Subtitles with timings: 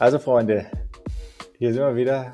[0.00, 0.66] Also Freunde,
[1.58, 2.32] hier sind wir wieder.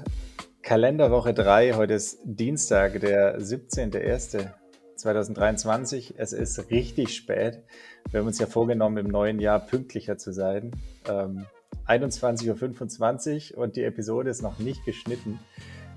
[0.63, 1.73] Kalenderwoche 3.
[1.73, 6.15] Heute ist Dienstag, der 17.01.2023.
[6.17, 7.65] Es ist richtig spät.
[8.13, 10.71] Wir haben uns ja vorgenommen, im neuen Jahr pünktlicher zu sein.
[11.09, 11.45] Ähm,
[11.89, 15.41] 21.25 Uhr und die Episode ist noch nicht geschnitten.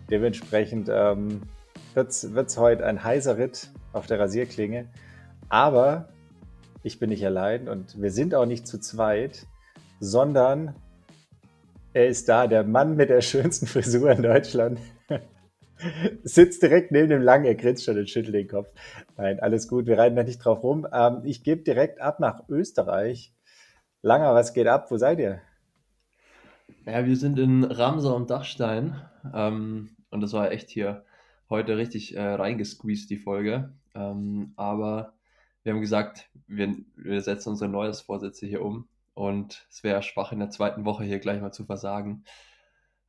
[0.09, 1.43] Dementsprechend ähm,
[1.93, 4.89] wird es heute ein heißer Ritt auf der Rasierklinge.
[5.49, 6.09] Aber
[6.81, 9.45] ich bin nicht allein und wir sind auch nicht zu zweit,
[9.99, 10.73] sondern
[11.93, 14.79] er ist da, der Mann mit der schönsten Frisur in Deutschland.
[16.23, 18.69] Sitzt direkt neben dem Langen, er grinst schon und schüttelt den Kopf.
[19.17, 20.85] Nein, alles gut, wir reiten da nicht drauf rum.
[20.91, 23.33] Ähm, ich gebe direkt ab nach Österreich.
[24.01, 24.91] Langer, was geht ab?
[24.91, 25.41] Wo seid ihr?
[26.85, 29.01] Ja, wir sind in Ramsau am Dachstein.
[29.33, 31.05] Ähm, und das war echt hier
[31.49, 33.73] heute richtig äh, reingesqueezed, die Folge.
[33.95, 35.13] Ähm, aber
[35.63, 38.87] wir haben gesagt, wir, wir setzen unsere Neujahrsvorsätze hier um
[39.19, 42.23] und es wäre schwach in der zweiten Woche hier gleich mal zu versagen.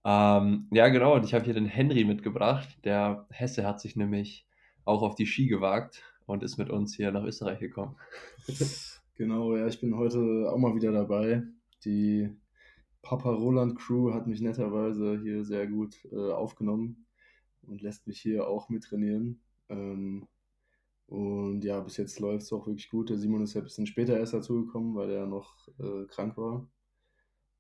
[0.05, 2.69] Ähm, ja, genau, und ich habe hier den Henry mitgebracht.
[2.85, 4.45] Der Hesse hat sich nämlich
[4.85, 7.97] auch auf die Ski gewagt und ist mit uns hier nach Österreich gekommen.
[9.17, 11.43] Genau, ja, ich bin heute auch mal wieder dabei.
[11.85, 12.31] Die
[13.03, 17.05] Papa Roland Crew hat mich netterweise hier sehr gut äh, aufgenommen
[17.61, 19.43] und lässt mich hier auch mittrainieren.
[19.69, 20.27] Ähm,
[21.11, 23.11] und ja, bis jetzt läuft es auch wirklich gut.
[23.11, 26.69] Der Simon ist ja ein bisschen später erst dazugekommen, weil er noch äh, krank war.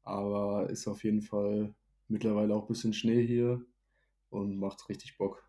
[0.02, 1.74] Aber ist auf jeden Fall
[2.06, 3.60] mittlerweile auch ein bisschen Schnee hier
[4.28, 5.42] und macht richtig Bock.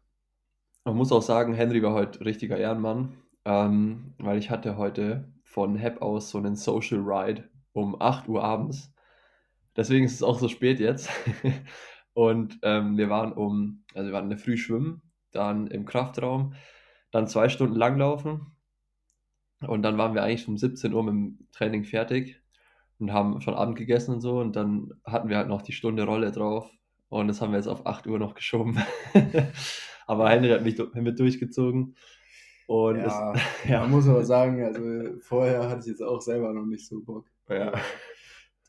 [0.84, 5.76] Man muss auch sagen, Henry war heute richtiger Ehrenmann, ähm, weil ich hatte heute von
[5.76, 8.92] Hep aus so einen Social Ride um 8 Uhr abends.
[9.76, 11.08] Deswegen ist es auch so spät jetzt.
[12.14, 16.56] und ähm, wir waren um, also wir waren in der Früh schwimmen, dann im Kraftraum
[17.12, 18.48] dann zwei Stunden langlaufen
[19.68, 22.42] und dann waren wir eigentlich um 17 Uhr mit dem Training fertig
[23.00, 26.04] und haben schon Abend gegessen und so und dann hatten wir halt noch die Stunde
[26.04, 26.70] Rolle drauf
[27.10, 28.82] und das haben wir jetzt auf 8 Uhr noch geschoben.
[30.08, 31.96] aber Henry hat mich mit durchgezogen.
[32.68, 36.54] Und ja, es, ja, man muss aber sagen, also vorher hatte ich jetzt auch selber
[36.54, 37.26] noch nicht so Bock.
[37.50, 37.74] Ja.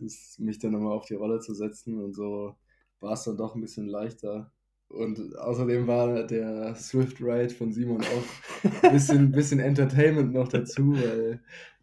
[0.00, 2.56] Das, mich dann nochmal auf die Rolle zu setzen und so
[2.98, 4.50] war es dann doch ein bisschen leichter.
[4.92, 10.94] Und außerdem war der Swift Ride von Simon auch ein bisschen, bisschen Entertainment noch dazu,
[10.94, 11.40] weil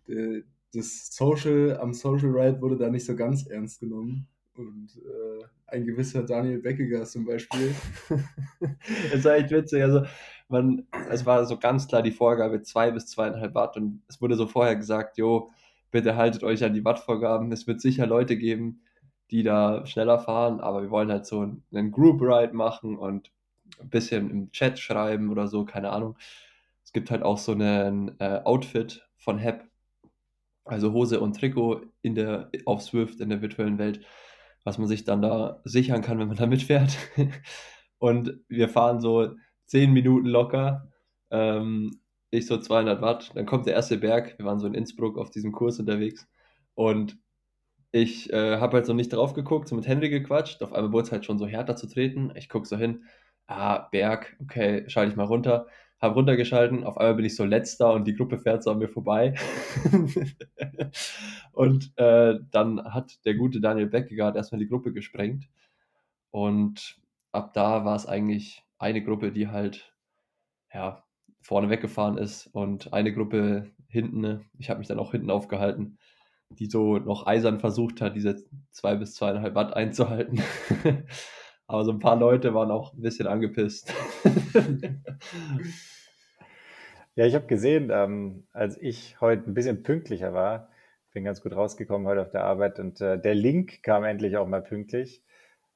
[0.08, 0.44] der,
[0.74, 4.28] das Social, am Social Ride wurde da nicht so ganz ernst genommen.
[4.56, 7.74] Und äh, ein gewisser Daniel Beckiger zum Beispiel.
[9.12, 9.81] das war echt witzig.
[9.81, 10.03] Also,
[10.50, 14.36] man, es war so ganz klar die Vorgabe zwei bis zweieinhalb Watt und es wurde
[14.36, 15.50] so vorher gesagt, jo,
[15.92, 17.52] bitte haltet euch an die Wattvorgaben.
[17.52, 18.81] Es wird sicher Leute geben,
[19.31, 21.41] die da schneller fahren, aber wir wollen halt so
[21.72, 23.31] einen Group Ride machen und
[23.79, 26.17] ein bisschen im Chat schreiben oder so, keine Ahnung.
[26.84, 29.66] Es gibt halt auch so einen äh, Outfit von Hep,
[30.66, 34.06] also Hose und Trikot in der, auf Swift in der virtuellen Welt,
[34.63, 36.97] was man sich dann da sichern kann, wenn man da mitfährt.
[38.00, 39.35] und wir fahren so
[39.68, 40.91] 10 Minuten locker,
[41.29, 42.00] ähm,
[42.31, 45.29] ich so 200 Watt, dann kommt der erste Berg, wir waren so in Innsbruck auf
[45.29, 46.28] diesem Kurs unterwegs
[46.75, 47.18] und
[47.91, 50.61] ich äh, habe halt so nicht drauf geguckt, so mit Henry gequatscht.
[50.61, 52.31] Auf einmal wurde es halt schon so härter zu treten.
[52.35, 53.03] Ich gucke so hin,
[53.47, 55.67] ah, Berg, okay, schalte ich mal runter.
[56.00, 58.88] Habe runtergeschalten, auf einmal bin ich so letzter und die Gruppe fährt so an mir
[58.88, 59.33] vorbei.
[61.51, 65.50] und äh, dann hat der gute Daniel Beckegaard erstmal die Gruppe gesprengt.
[66.31, 67.00] Und
[67.31, 69.94] ab da war es eigentlich eine Gruppe, die halt
[70.73, 71.03] ja,
[71.41, 74.45] vorne weggefahren ist und eine Gruppe hinten.
[74.57, 75.97] Ich habe mich dann auch hinten aufgehalten
[76.50, 80.42] die so noch eisern versucht hat, diese zwei bis zweieinhalb Watt einzuhalten.
[81.68, 83.94] Aber so ein paar Leute waren auch ein bisschen angepisst.
[87.16, 90.70] ja, ich habe gesehen, ähm, als ich heute ein bisschen pünktlicher war,
[91.14, 94.48] bin ganz gut rausgekommen heute auf der Arbeit und äh, der Link kam endlich auch
[94.48, 95.24] mal pünktlich.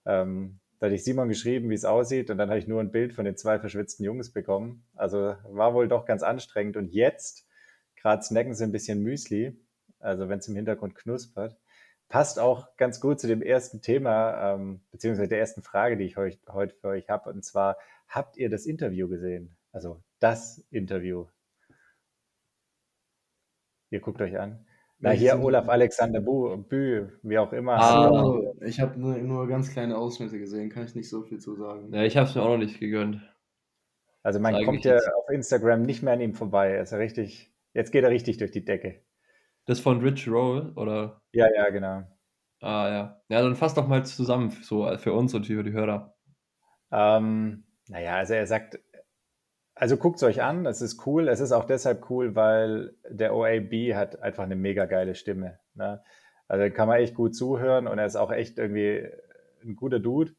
[0.06, 2.92] Ähm, da hatte ich Simon geschrieben, wie es aussieht und dann habe ich nur ein
[2.92, 4.86] Bild von den zwei verschwitzten Jungs bekommen.
[4.96, 7.48] Also war wohl doch ganz anstrengend und jetzt,
[7.96, 9.56] gerade snacken sie ein bisschen Müsli
[10.04, 11.58] also wenn es im Hintergrund knuspert.
[12.10, 16.18] Passt auch ganz gut zu dem ersten Thema, ähm, beziehungsweise der ersten Frage, die ich
[16.18, 17.30] heute, heute für euch habe.
[17.32, 17.78] Und zwar,
[18.08, 19.56] habt ihr das Interview gesehen?
[19.72, 21.26] Also das Interview.
[23.90, 24.66] Ihr guckt euch an.
[25.00, 27.74] Na, hier Olaf Alexander Bü, wie auch immer.
[27.74, 31.56] Ah, ich habe nur, nur ganz kleine Ausschnitte gesehen, kann ich nicht so viel zu
[31.56, 31.94] sagen.
[31.94, 33.22] Ja, ich habe es mir auch noch nicht gegönnt.
[34.22, 36.78] Also man kommt ja auf Instagram nicht mehr an ihm vorbei.
[36.78, 39.02] Ist er richtig, jetzt geht er richtig durch die Decke.
[39.65, 41.21] Das von Rich Roll, oder?
[41.31, 42.04] Ja, ja, genau.
[42.62, 43.21] Ah, ja.
[43.30, 46.15] Ja, dann fass doch mal zusammen, so für uns und für die Hörer.
[46.92, 48.80] Ähm, naja, also er sagt,
[49.75, 51.27] also guckt es euch an, es ist cool.
[51.27, 55.60] Es ist auch deshalb cool, weil der OAB hat einfach eine mega geile Stimme.
[55.74, 56.04] Ne?
[56.48, 59.09] Also kann man echt gut zuhören und er ist auch echt irgendwie
[59.63, 60.33] ein guter Dude.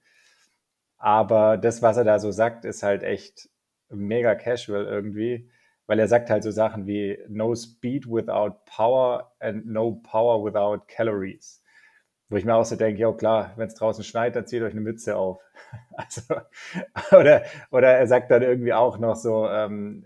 [0.96, 3.50] Aber das, was er da so sagt, ist halt echt
[3.90, 5.50] mega casual irgendwie,
[5.86, 10.86] weil er sagt halt so Sachen wie no speed without power and no power without
[10.88, 11.62] calories.
[12.28, 14.72] Wo ich mir auch so denke, ja klar, wenn es draußen schneit, dann zieht euch
[14.72, 15.40] eine Mütze auf.
[15.96, 16.22] Also,
[17.12, 20.04] oder, oder er sagt dann irgendwie auch noch so, ähm,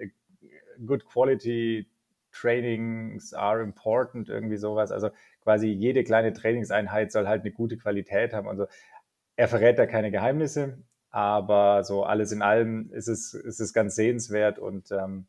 [0.85, 1.89] good quality
[2.33, 4.93] trainings are important, irgendwie sowas.
[4.93, 5.11] Also
[5.43, 8.49] quasi jede kleine Trainingseinheit soll halt eine gute Qualität haben.
[8.49, 8.67] Also
[9.37, 10.79] er verrät da keine Geheimnisse,
[11.11, 15.27] aber so alles in allem ist es, ist es ganz sehenswert und ähm,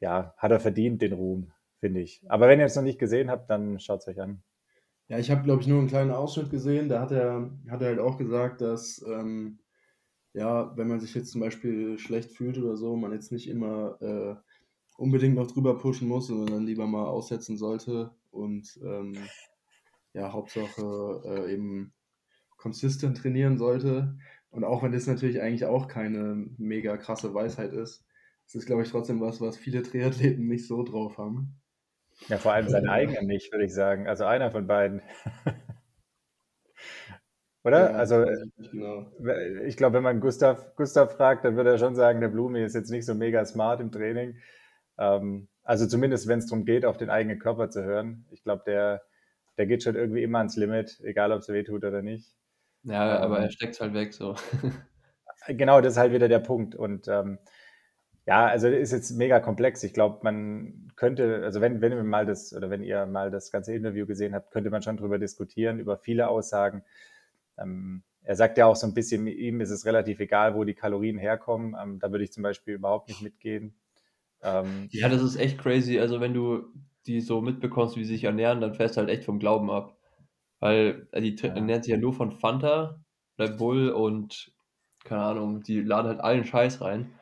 [0.00, 2.22] ja, hat er verdient den Ruhm, finde ich.
[2.28, 4.42] Aber wenn ihr es noch nicht gesehen habt, dann schaut es euch an.
[5.08, 6.88] Ja, ich habe, glaube ich, nur einen kleinen Ausschnitt gesehen.
[6.88, 9.58] Da hat er, hat er halt auch gesagt, dass, ähm,
[10.34, 14.00] ja, wenn man sich jetzt zum Beispiel schlecht fühlt oder so, man jetzt nicht immer
[14.02, 14.36] äh,
[14.98, 19.16] unbedingt noch drüber pushen muss, sondern dann lieber mal aussetzen sollte und ähm,
[20.12, 21.94] ja, Hauptsache äh, eben
[22.56, 24.18] konsistent trainieren sollte.
[24.50, 28.04] Und auch wenn das natürlich eigentlich auch keine mega krasse Weisheit ist,
[28.48, 31.60] ist es, glaube ich, trotzdem was, was viele Triathleten nicht so drauf haben.
[32.28, 34.08] Ja, vor allem seinen eigenen nicht, würde ich sagen.
[34.08, 35.02] Also einer von beiden.
[37.62, 37.90] Oder?
[37.90, 38.24] Ja, also,
[38.72, 39.12] genau.
[39.66, 42.74] ich glaube, wenn man Gustav, Gustav fragt, dann würde er schon sagen, der Blumi ist
[42.74, 44.38] jetzt nicht so mega smart im Training.
[44.96, 48.24] Ähm, also zumindest, wenn es darum geht, auf den eigenen Körper zu hören.
[48.30, 49.02] Ich glaube, der,
[49.58, 52.30] der geht schon irgendwie immer ans Limit, egal ob es weh tut oder nicht.
[52.84, 54.36] Ja, ähm, aber er steckt es halt weg so.
[55.48, 56.74] genau, das ist halt wieder der Punkt.
[56.74, 57.38] Und ähm,
[58.28, 59.82] ja, also ist jetzt mega komplex.
[59.84, 63.50] Ich glaube, man könnte, also wenn, wenn ihr mal das oder wenn ihr mal das
[63.50, 66.82] ganze Interview gesehen habt, könnte man schon darüber diskutieren, über viele Aussagen.
[67.56, 70.74] Ähm, er sagt ja auch so ein bisschen, ihm ist es relativ egal, wo die
[70.74, 71.74] Kalorien herkommen.
[71.82, 73.74] Ähm, da würde ich zum Beispiel überhaupt nicht mitgehen.
[74.42, 75.98] Ähm, ja, das ist echt crazy.
[75.98, 76.66] Also wenn du
[77.06, 79.96] die so mitbekommst, wie sie sich ernähren, dann fährst du halt echt vom Glauben ab.
[80.60, 81.54] Weil äh, die ja.
[81.54, 83.00] ernähren sich ja nur von Fanta,
[83.38, 84.52] Red Bull und
[85.04, 87.14] keine Ahnung, die laden halt allen Scheiß rein.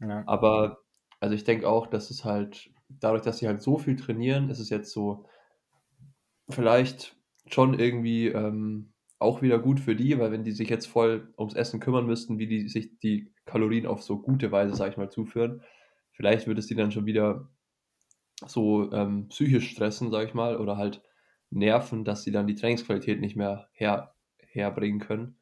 [0.00, 0.22] Ja.
[0.26, 0.78] Aber
[1.20, 4.60] also ich denke auch, dass es halt, dadurch, dass sie halt so viel trainieren, ist
[4.60, 5.26] es jetzt so
[6.48, 7.16] vielleicht
[7.46, 11.54] schon irgendwie ähm, auch wieder gut für die, weil wenn die sich jetzt voll ums
[11.54, 15.10] Essen kümmern müssten, wie die sich die Kalorien auf so gute Weise, sag ich mal,
[15.10, 15.62] zuführen,
[16.12, 17.48] vielleicht würde es die dann schon wieder
[18.46, 21.02] so ähm, psychisch stressen, sag ich mal, oder halt
[21.50, 25.36] nerven, dass sie dann die Trainingsqualität nicht mehr her, herbringen können.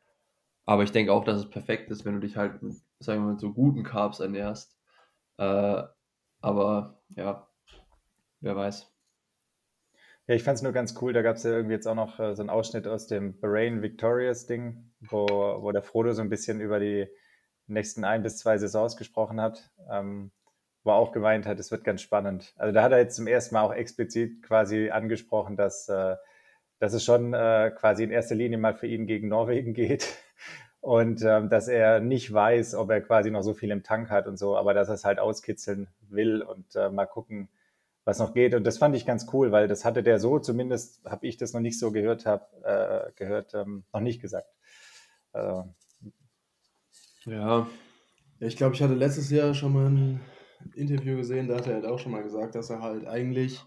[0.64, 2.60] Aber ich denke auch, dass es perfekt ist, wenn du dich halt,
[3.00, 4.76] sagen wir mal, so guten Carbs ernährst.
[5.38, 5.82] Äh,
[6.40, 7.48] aber ja,
[8.40, 8.92] wer weiß.
[10.28, 11.12] Ja, ich fand es nur ganz cool.
[11.12, 13.82] Da gab es ja irgendwie jetzt auch noch äh, so einen Ausschnitt aus dem Bahrain
[13.82, 17.06] Victorious Ding, wo, wo der Frodo so ein bisschen über die
[17.68, 20.32] nächsten ein bis zwei Saisons gesprochen hat, ähm,
[20.84, 22.54] wo er auch gemeint hat, es wird ganz spannend.
[22.56, 26.16] Also da hat er jetzt zum ersten Mal auch explizit quasi angesprochen, dass, äh,
[26.78, 30.18] dass es schon äh, quasi in erster Linie mal für ihn gegen Norwegen geht
[30.86, 34.28] und ähm, dass er nicht weiß, ob er quasi noch so viel im Tank hat
[34.28, 37.48] und so, aber dass er es halt auskitzeln will und äh, mal gucken,
[38.04, 38.54] was noch geht.
[38.54, 41.52] Und das fand ich ganz cool, weil das hatte der so, zumindest habe ich das
[41.52, 44.46] noch nicht so gehört, habe äh, gehört, ähm, noch nicht gesagt.
[45.32, 45.74] Also,
[47.24, 47.32] ja.
[47.32, 47.66] ja.
[48.38, 50.20] Ich glaube, ich hatte letztes Jahr schon mal ein
[50.76, 53.60] Interview gesehen, da hat er halt auch schon mal gesagt, dass er halt eigentlich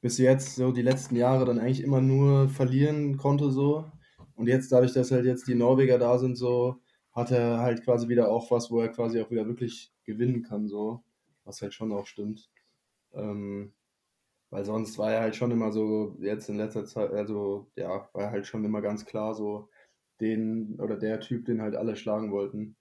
[0.00, 3.84] bis jetzt so die letzten Jahre dann eigentlich immer nur verlieren konnte so
[4.36, 6.76] und jetzt, dadurch, dass halt jetzt die Norweger da sind, so,
[7.12, 10.68] hat er halt quasi wieder auch was, wo er quasi auch wieder wirklich gewinnen kann,
[10.68, 11.02] so.
[11.44, 12.50] Was halt schon auch stimmt.
[13.14, 13.72] Ähm,
[14.50, 18.24] weil sonst war er halt schon immer so, jetzt in letzter Zeit, also ja, war
[18.24, 19.70] er halt schon immer ganz klar so
[20.20, 22.76] den oder der Typ, den halt alle schlagen wollten.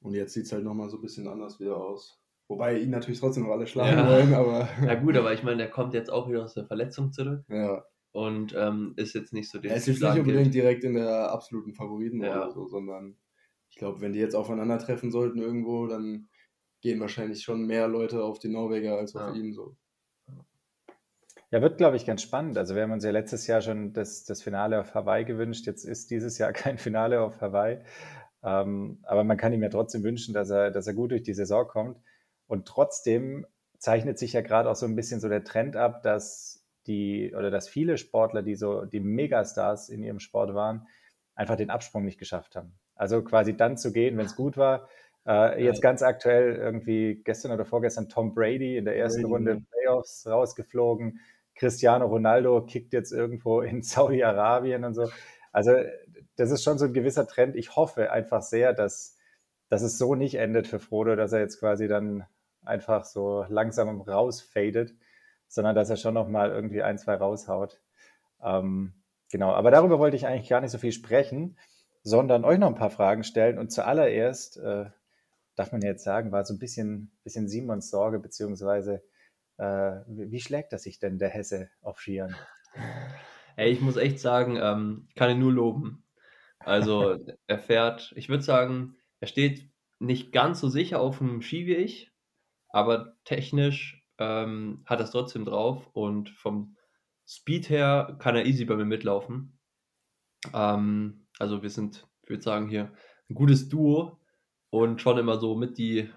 [0.00, 2.20] Und jetzt sieht es halt nochmal so ein bisschen anders wieder aus.
[2.46, 4.08] Wobei ihn natürlich trotzdem noch alle schlagen ja.
[4.08, 4.68] wollen, aber.
[4.86, 7.44] Ja gut, aber ich meine, der kommt jetzt auch wieder aus der Verletzung zurück.
[7.48, 7.84] Ja
[8.18, 9.70] und ähm, ist jetzt nicht so den.
[9.70, 12.36] Er ist jetzt nicht unbedingt direkt in der absoluten Favoriten ja.
[12.36, 13.16] oder so, sondern
[13.70, 16.28] ich glaube, wenn die jetzt aufeinandertreffen sollten irgendwo, dann
[16.80, 19.40] gehen wahrscheinlich schon mehr Leute auf die Norweger als auf ja.
[19.40, 19.76] ihn so.
[21.52, 22.58] Ja, wird, glaube ich, ganz spannend.
[22.58, 25.66] Also wir haben uns ja letztes Jahr schon das, das Finale auf Hawaii gewünscht.
[25.66, 27.84] Jetzt ist dieses Jahr kein Finale auf Hawaii.
[28.42, 31.34] Ähm, aber man kann ihm ja trotzdem wünschen, dass er, dass er gut durch die
[31.34, 32.00] Saison kommt.
[32.48, 33.46] Und trotzdem
[33.78, 36.57] zeichnet sich ja gerade auch so ein bisschen so der Trend ab, dass
[36.88, 40.88] die oder dass viele Sportler, die so die Megastars in ihrem Sport waren,
[41.34, 42.72] einfach den Absprung nicht geschafft haben.
[42.96, 44.88] Also quasi dann zu gehen, wenn es gut war.
[45.26, 49.34] Äh, jetzt ganz aktuell irgendwie gestern oder vorgestern Tom Brady in der ersten Brady.
[49.34, 51.20] Runde Playoffs rausgeflogen.
[51.54, 55.08] Cristiano Ronaldo kickt jetzt irgendwo in Saudi-Arabien und so.
[55.52, 55.72] Also
[56.36, 57.56] das ist schon so ein gewisser Trend.
[57.56, 59.16] Ich hoffe einfach sehr, dass,
[59.68, 62.24] dass es so nicht endet für Frodo, dass er jetzt quasi dann
[62.64, 64.94] einfach so langsam rausfadet
[65.48, 67.80] sondern dass er schon noch mal irgendwie ein, zwei raushaut.
[68.42, 68.92] Ähm,
[69.30, 71.58] genau, aber darüber wollte ich eigentlich gar nicht so viel sprechen,
[72.02, 73.58] sondern euch noch ein paar Fragen stellen.
[73.58, 74.86] Und zuallererst, äh,
[75.56, 79.02] darf man jetzt sagen, war so ein bisschen, bisschen Simons Sorge, beziehungsweise
[79.56, 82.36] äh, wie schlägt er sich denn, der Hesse, auf Skiern?
[83.56, 86.04] Ey, ich muss echt sagen, ähm, kann ihn nur loben.
[86.60, 91.66] Also er fährt, ich würde sagen, er steht nicht ganz so sicher auf dem Ski
[91.66, 92.12] wie ich,
[92.68, 96.76] aber technisch ähm, hat es trotzdem drauf und vom
[97.26, 99.58] Speed her kann er easy bei mir mitlaufen.
[100.54, 102.92] Ähm, also wir sind, ich würde sagen, hier
[103.28, 104.18] ein gutes Duo
[104.70, 106.08] und schon immer so mit die,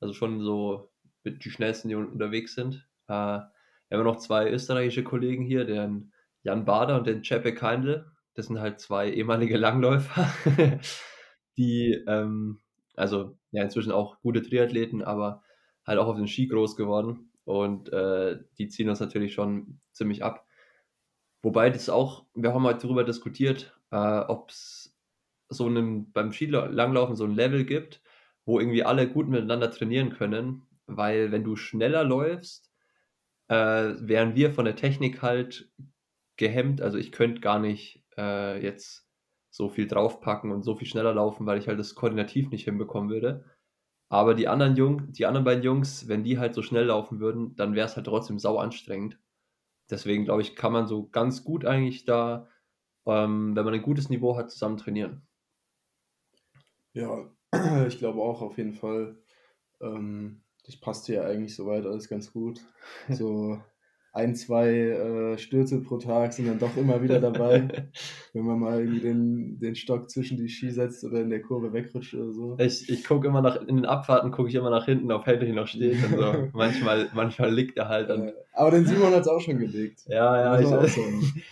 [0.00, 0.90] also schon so
[1.24, 2.86] mit die schnellsten, die unterwegs sind.
[3.06, 3.40] Äh,
[3.88, 6.12] wir haben noch zwei österreichische Kollegen hier, den
[6.42, 8.10] Jan Bader und den Cepe Keindl.
[8.34, 10.28] Das sind halt zwei ehemalige Langläufer,
[11.56, 12.60] die, ähm,
[12.94, 15.42] also ja, inzwischen auch gute Triathleten, aber
[15.86, 17.27] halt auch auf den Ski groß geworden.
[17.48, 20.46] Und äh, die ziehen uns natürlich schon ziemlich ab.
[21.42, 24.94] Wobei das auch, wir haben halt darüber diskutiert, äh, ob es
[25.48, 28.02] so einen, beim Skilanglaufen so ein Level gibt,
[28.44, 32.70] wo irgendwie alle gut miteinander trainieren können, weil wenn du schneller läufst,
[33.48, 35.70] äh, wären wir von der Technik halt
[36.36, 36.82] gehemmt.
[36.82, 39.08] Also ich könnte gar nicht äh, jetzt
[39.48, 43.08] so viel draufpacken und so viel schneller laufen, weil ich halt das koordinativ nicht hinbekommen
[43.08, 43.46] würde.
[44.08, 47.54] Aber die anderen Jung, die anderen beiden Jungs, wenn die halt so schnell laufen würden,
[47.56, 49.18] dann wäre es halt trotzdem sau anstrengend.
[49.90, 52.48] Deswegen glaube ich, kann man so ganz gut eigentlich da,
[53.06, 55.22] ähm, wenn man ein gutes Niveau hat, zusammen trainieren.
[56.92, 57.30] Ja,
[57.86, 59.16] ich glaube auch auf jeden Fall.
[59.80, 62.60] Ähm, das passt ja eigentlich soweit alles ganz gut.
[63.10, 63.60] So
[64.18, 67.68] ein, zwei äh, Stürze pro Tag sind dann doch immer wieder dabei,
[68.32, 71.72] wenn man mal irgendwie den, den Stock zwischen die Ski setzt oder in der Kurve
[71.72, 72.56] wegrutscht oder so.
[72.58, 75.52] Ich, ich gucke immer nach, in den Abfahrten gucke ich immer nach hinten, ob Henry
[75.52, 76.48] noch steht und so.
[76.52, 78.10] manchmal, manchmal liegt er halt.
[78.10, 80.02] Äh, aber den Simon hat es auch schon gelegt.
[80.08, 80.98] Ja, ja, ich,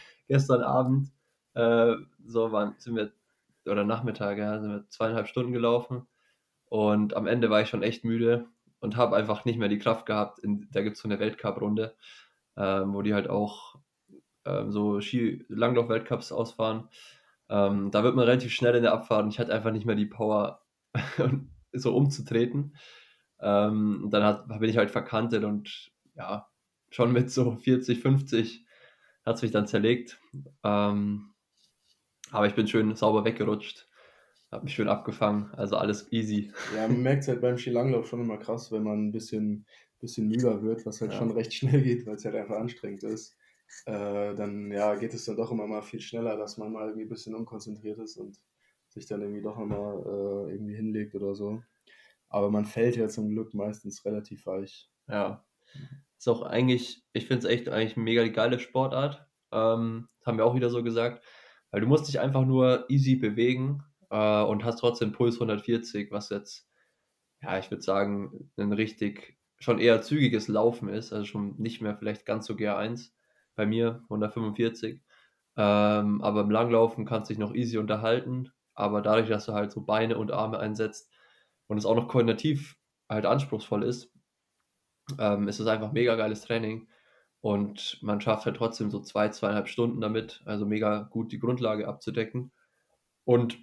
[0.29, 1.13] gestern Abend
[1.55, 1.95] äh,
[2.27, 3.13] so waren, sind wir,
[3.65, 6.07] oder Nachmittag, ja, sind wir zweieinhalb Stunden gelaufen
[6.69, 8.47] und am Ende war ich schon echt müde
[8.81, 10.41] und habe einfach nicht mehr die Kraft gehabt.
[10.41, 11.95] In, da gibt es so eine Weltcup-Runde
[12.57, 13.77] ähm, wo die halt auch
[14.45, 16.89] ähm, so Ski-Langlauf-Weltcups ausfahren.
[17.49, 19.97] Ähm, da wird man relativ schnell in der Abfahrt und ich hatte einfach nicht mehr
[19.97, 20.63] die Power,
[21.73, 22.77] so umzutreten.
[23.41, 26.49] Ähm, dann hat, bin ich halt verkantet und ja,
[26.91, 28.65] schon mit so 40, 50
[29.25, 30.19] hat es mich dann zerlegt.
[30.65, 31.35] Ähm,
[32.31, 33.89] aber ich bin schön sauber weggerutscht,
[34.51, 36.53] habe mich schön abgefangen, also alles easy.
[36.75, 39.67] Ja, man merkt es halt beim Skilanglauf schon immer krass, wenn man ein bisschen
[40.01, 41.19] bisschen müder wird, was halt ja.
[41.19, 43.37] schon recht schnell geht, weil es halt einfach anstrengend ist,
[43.87, 47.07] äh, dann ja, geht es dann doch immer mal viel schneller, dass man mal irgendwie
[47.07, 48.41] ein bisschen unkonzentriert ist und
[48.89, 51.63] sich dann irgendwie doch nochmal äh, irgendwie hinlegt oder so.
[52.29, 54.91] Aber man fällt ja zum Glück meistens relativ weich.
[55.09, 55.45] Ja.
[56.19, 59.27] Ist auch eigentlich, ich finde es echt eigentlich eine mega geile Sportart.
[59.53, 61.25] Ähm, haben wir auch wieder so gesagt.
[61.71, 66.31] Weil du musst dich einfach nur easy bewegen äh, und hast trotzdem Puls 140, was
[66.31, 66.69] jetzt,
[67.43, 71.97] ja, ich würde sagen, ein richtig schon eher zügiges Laufen ist, also schon nicht mehr
[71.97, 73.11] vielleicht ganz so GR1
[73.55, 75.01] bei mir, 145.
[75.57, 79.73] Ähm, aber im Langlaufen kannst du dich noch easy unterhalten, aber dadurch, dass du halt
[79.73, 81.11] so Beine und Arme einsetzt
[81.67, 82.77] und es auch noch koordinativ
[83.09, 84.13] halt anspruchsvoll ist,
[85.19, 86.89] ähm, ist es einfach mega geiles Training
[87.41, 91.89] und man schafft halt trotzdem so zwei, zweieinhalb Stunden damit, also mega gut die Grundlage
[91.89, 92.53] abzudecken.
[93.25, 93.59] Und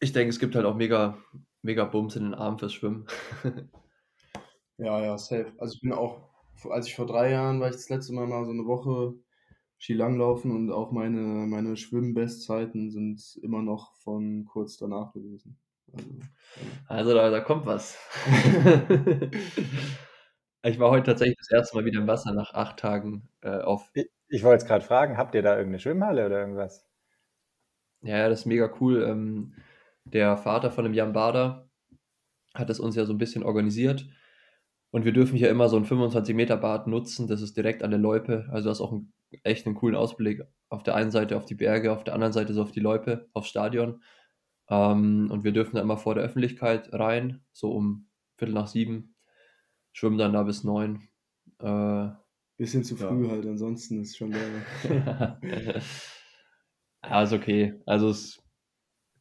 [0.00, 1.16] ich denke, es gibt halt auch mega,
[1.62, 3.06] mega Bums in den Armen fürs Schwimmen.
[4.80, 5.52] Ja, ja, safe.
[5.58, 6.30] Also ich bin auch,
[6.70, 9.14] als ich vor drei Jahren war ich das letzte Mal mal so eine Woche
[9.78, 15.58] Skilanglaufen und auch meine, meine Schwimmbestzeiten sind immer noch von kurz danach gewesen.
[15.92, 16.08] Also,
[16.86, 17.98] also da, da kommt was.
[20.62, 23.90] ich war heute tatsächlich das erste Mal wieder im Wasser nach acht Tagen äh, auf.
[23.94, 26.86] Ich, ich wollte jetzt gerade fragen, habt ihr da irgendeine Schwimmhalle oder irgendwas?
[28.02, 29.02] Ja, ja, das ist mega cool.
[29.02, 29.54] Ähm,
[30.04, 31.68] der Vater von dem Jan Bader
[32.54, 34.06] hat es uns ja so ein bisschen organisiert
[34.90, 37.90] und wir dürfen hier immer so ein 25 Meter Bad nutzen, das ist direkt an
[37.90, 39.12] der Loipe, also das ist auch ein,
[39.44, 40.42] echt einen coolen Ausblick.
[40.68, 43.28] Auf der einen Seite auf die Berge, auf der anderen Seite so auf die Loipe,
[43.32, 44.02] aufs Stadion.
[44.68, 49.14] Ähm, und wir dürfen da immer vor der Öffentlichkeit rein, so um Viertel nach sieben,
[49.92, 51.08] schwimmen dann da bis neun.
[51.58, 52.08] Äh,
[52.56, 53.30] Bisschen zu früh ja.
[53.30, 54.62] halt, ansonsten ist schon geil.
[57.02, 57.80] ja, ist okay.
[57.86, 58.42] Also es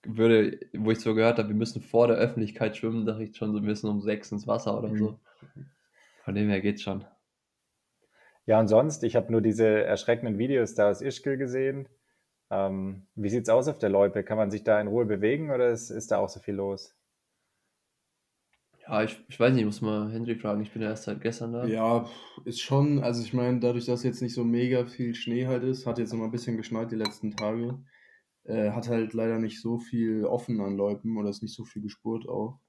[0.04, 3.54] würde, wo ich so gehört habe, wir müssen vor der Öffentlichkeit schwimmen, dachte ich schon
[3.54, 4.98] so ein bisschen um sechs ins Wasser oder mhm.
[4.98, 5.20] so.
[6.24, 7.06] Von dem her geht's schon.
[8.46, 11.88] Ja, und sonst, ich habe nur diese erschreckenden Videos da aus Ischgl gesehen.
[12.50, 14.24] Ähm, wie sieht's aus auf der Loipe?
[14.24, 16.96] Kann man sich da in Ruhe bewegen oder ist, ist da auch so viel los?
[18.88, 20.62] Ja, ich, ich weiß nicht, muss mal Henry fragen.
[20.62, 21.66] Ich bin ja erst seit gestern da.
[21.68, 22.10] Ja,
[22.46, 25.86] ist schon, also ich meine, dadurch, dass jetzt nicht so mega viel Schnee halt ist,
[25.86, 27.78] hat jetzt noch mal ein bisschen geschneit die letzten Tage,
[28.46, 31.84] äh, hat halt leider nicht so viel offen an Loipen oder ist nicht so viel
[31.84, 32.60] gespurt auch.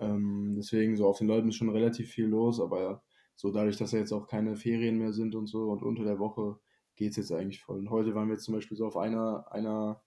[0.00, 3.02] Ähm, deswegen, so auf den Leuten ist schon relativ viel los, aber
[3.34, 6.18] so dadurch, dass ja jetzt auch keine Ferien mehr sind und so und unter der
[6.18, 6.58] Woche
[6.96, 7.78] geht es jetzt eigentlich voll.
[7.78, 10.02] Und heute waren wir jetzt zum Beispiel so auf einer, einer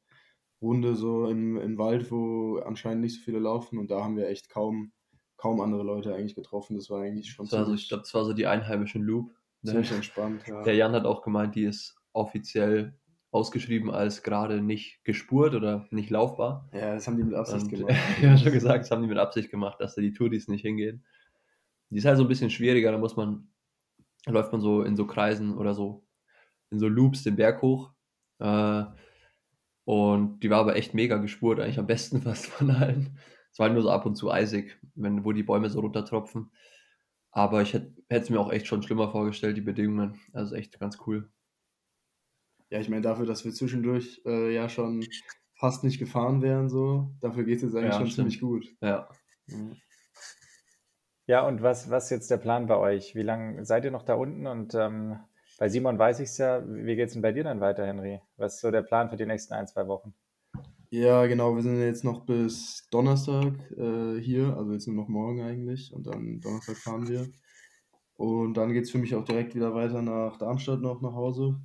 [0.61, 4.27] Runde so im, im Wald, wo anscheinend nicht so viele laufen und da haben wir
[4.27, 4.91] echt kaum,
[5.37, 6.75] kaum andere Leute eigentlich getroffen.
[6.75, 7.73] Das war eigentlich schon so.
[7.73, 9.31] Ich glaube, das war so die einheimischen Loop.
[9.63, 10.63] Ziemlich entspannt, ja.
[10.63, 12.97] Der Jan hat auch gemeint, die ist offiziell
[13.31, 16.67] ausgeschrieben als gerade nicht gespurt oder nicht laufbar.
[16.73, 17.95] Ja, das haben die mit Absicht und, gemacht.
[18.21, 21.03] ja, schon gesagt, das haben die mit Absicht gemacht, dass da die Touris nicht hingehen.
[21.89, 23.49] Die ist halt so ein bisschen schwieriger, da muss man,
[24.25, 26.05] da läuft man so in so Kreisen oder so,
[26.71, 27.91] in so Loops den Berg hoch.
[28.39, 28.83] Äh,
[29.85, 33.17] und die war aber echt mega gespurt, eigentlich am besten fast von allen.
[33.51, 36.51] Es war halt nur so ab und zu eisig, wenn, wo die Bäume so runtertropfen.
[37.31, 40.19] Aber ich hätte es mir auch echt schon schlimmer vorgestellt, die Bedingungen.
[40.33, 41.29] Also echt ganz cool.
[42.69, 45.05] Ja, ich meine, dafür, dass wir zwischendurch äh, ja schon
[45.55, 48.31] fast nicht gefahren wären, so, dafür geht es jetzt eigentlich ja, schon stimmt.
[48.31, 48.75] ziemlich gut.
[48.81, 49.09] Ja.
[51.29, 53.13] Ja, und was, was ist jetzt der Plan bei euch?
[53.13, 54.47] Wie lange seid ihr noch da unten?
[54.47, 55.19] Und ähm,
[55.59, 56.63] bei Simon weiß ich es ja.
[56.67, 58.19] Wie geht es denn bei dir dann weiter, Henry?
[58.37, 60.15] Was ist so der Plan für die nächsten ein, zwei Wochen?
[60.89, 61.55] Ja, genau.
[61.55, 64.57] Wir sind jetzt noch bis Donnerstag äh, hier.
[64.57, 65.93] Also jetzt nur noch morgen eigentlich.
[65.93, 67.27] Und dann Donnerstag fahren wir.
[68.15, 71.61] Und dann geht es für mich auch direkt wieder weiter nach Darmstadt noch nach Hause.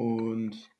[0.00, 0.70] Und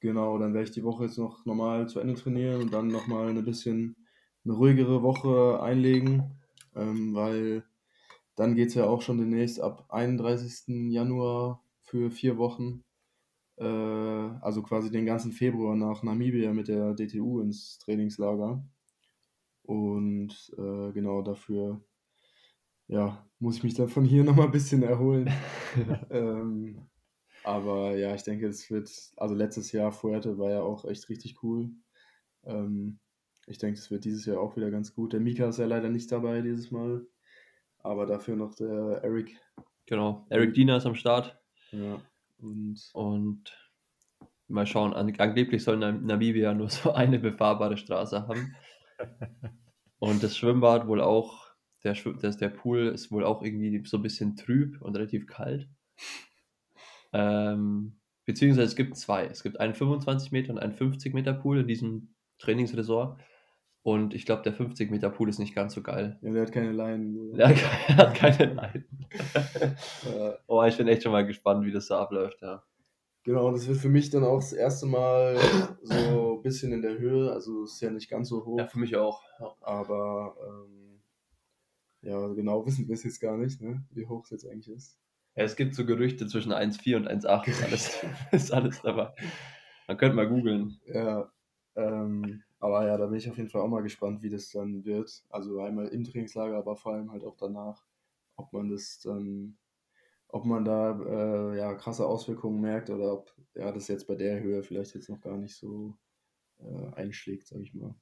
[0.00, 3.28] genau, dann werde ich die Woche jetzt noch normal zu Ende trainieren und dann nochmal
[3.28, 3.96] eine bisschen
[4.46, 6.40] eine ruhigere Woche einlegen,
[6.74, 7.64] ähm, weil
[8.34, 10.90] dann geht es ja auch schon demnächst ab 31.
[10.90, 12.82] Januar für vier Wochen,
[13.58, 18.64] äh, also quasi den ganzen Februar nach Namibia mit der DTU ins Trainingslager.
[19.64, 21.82] Und äh, genau dafür
[22.88, 25.30] ja, muss ich mich dann von hier nochmal ein bisschen erholen.
[26.10, 26.88] ähm,
[27.46, 31.44] aber ja, ich denke, es wird, also letztes Jahr Fuerte war ja auch echt richtig
[31.44, 31.70] cool.
[32.44, 32.98] Ähm,
[33.46, 35.12] ich denke, es wird dieses Jahr auch wieder ganz gut.
[35.12, 37.06] Der Mika ist ja leider nicht dabei dieses Mal,
[37.78, 39.38] aber dafür noch der Eric.
[39.86, 41.38] Genau, Eric Diener ist am Start.
[41.70, 42.02] Ja.
[42.38, 43.44] Und, und
[44.48, 48.56] mal schauen, angeblich soll Namibia nur so eine befahrbare Straße haben.
[50.00, 51.46] und das Schwimmbad wohl auch,
[51.84, 55.68] der, das, der Pool ist wohl auch irgendwie so ein bisschen trüb und relativ kalt.
[57.16, 59.24] Ähm, beziehungsweise es gibt zwei.
[59.24, 63.18] Es gibt einen 25 Meter und einen 50 Meter Pool in diesem Trainingsresort.
[63.82, 66.18] Und ich glaube, der 50 Meter Pool ist nicht ganz so geil.
[66.20, 67.32] Ja, der hat keine Leinen.
[67.36, 67.48] Der
[67.96, 68.84] hat keine Leinen.
[70.48, 72.64] oh, ich bin echt schon mal gespannt, wie das da abläuft, ja.
[73.22, 75.36] Genau, das wird für mich dann auch das erste Mal
[75.82, 77.32] so ein bisschen in der Höhe.
[77.32, 78.58] Also ist ja nicht ganz so hoch.
[78.58, 79.22] Ja, für mich auch.
[79.40, 79.54] Ja.
[79.62, 81.00] Aber ähm,
[82.02, 83.84] ja, genau wissen wir es jetzt gar nicht, ne?
[83.90, 84.98] wie hoch es jetzt eigentlich ist.
[85.38, 89.12] Es gibt so Gerüchte zwischen 1,4 und 1,8 ist alles, ist alles dabei.
[89.86, 90.80] Man könnte mal googeln.
[90.86, 91.30] Ja,
[91.76, 94.84] ähm, aber ja, da bin ich auf jeden Fall auch mal gespannt, wie das dann
[94.84, 95.24] wird.
[95.28, 97.84] Also einmal im Trainingslager, aber vor allem halt auch danach,
[98.36, 99.58] ob man das dann,
[100.28, 104.40] ob man da äh, ja, krasse Auswirkungen merkt oder ob ja, das jetzt bei der
[104.40, 105.98] Höhe vielleicht jetzt noch gar nicht so
[106.58, 107.94] äh, einschlägt, sag ich mal.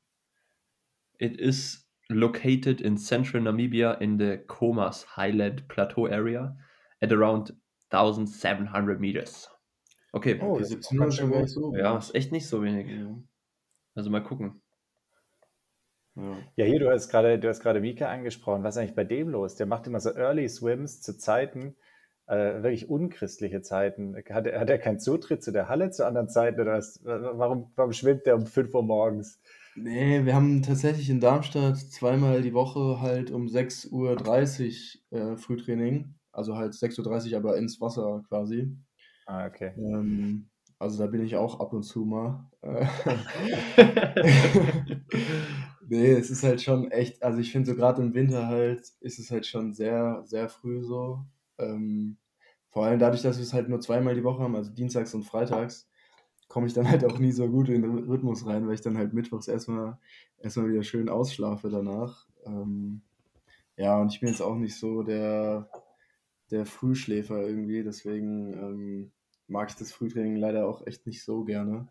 [1.18, 6.56] It is located in central Namibia in the Comas Highland Plateau area
[7.00, 7.54] at around
[7.90, 9.50] 1700 meters.
[10.12, 10.38] Okay.
[10.40, 11.74] Oh, die 1700 schon gar nicht so.
[11.74, 12.88] Ja, ist echt nicht so wenig.
[12.88, 13.16] Ja.
[13.94, 14.62] Also mal gucken.
[16.16, 16.36] Ja.
[16.54, 18.62] ja, hier, du hast gerade, du hast gerade Mika angesprochen.
[18.62, 19.56] Was ist eigentlich bei dem los?
[19.56, 21.74] Der macht immer so Early Swims zu Zeiten,
[22.26, 24.14] äh, wirklich unchristliche Zeiten.
[24.30, 27.00] Hat, hat er keinen Zutritt zu der Halle zu anderen Zeiten oder was?
[27.04, 29.40] Warum, warum schwimmt der um 5 Uhr morgens?
[29.74, 36.14] Nee, wir haben tatsächlich in Darmstadt zweimal die Woche halt um 6.30 Uhr äh, Frühtraining.
[36.34, 38.76] Also halt 6.30 Uhr, aber ins Wasser quasi.
[39.26, 39.72] Ah, okay.
[39.76, 42.50] Ähm, also da bin ich auch ab und zu mal.
[45.88, 49.18] Nee, es ist halt schon echt, also ich finde so gerade im Winter halt, ist
[49.18, 51.24] es halt schon sehr, sehr früh so.
[51.58, 52.16] Ähm,
[52.70, 55.24] vor allem dadurch, dass wir es halt nur zweimal die Woche haben, also dienstags und
[55.24, 55.88] freitags,
[56.48, 58.96] komme ich dann halt auch nie so gut in den Rhythmus rein, weil ich dann
[58.96, 59.98] halt mittwochs erstmal
[60.38, 62.26] erstmal wieder schön ausschlafe danach.
[62.46, 63.02] Ähm,
[63.76, 65.68] ja, und ich bin jetzt auch nicht so der,
[66.50, 69.12] der Frühschläfer irgendwie, deswegen ähm,
[69.46, 71.88] mag ich das Frühtraining leider auch echt nicht so gerne.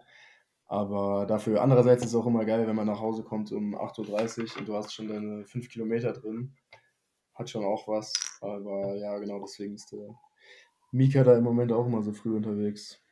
[0.66, 4.54] Aber dafür, andererseits ist es auch immer geil, wenn man nach Hause kommt um 8.30
[4.54, 6.56] Uhr und du hast schon deine 5 Kilometer drin.
[7.36, 8.14] Hat schon auch was.
[8.42, 10.16] Aber ja, genau deswegen ist der
[10.92, 13.04] Mika da im Moment auch immer so früh unterwegs.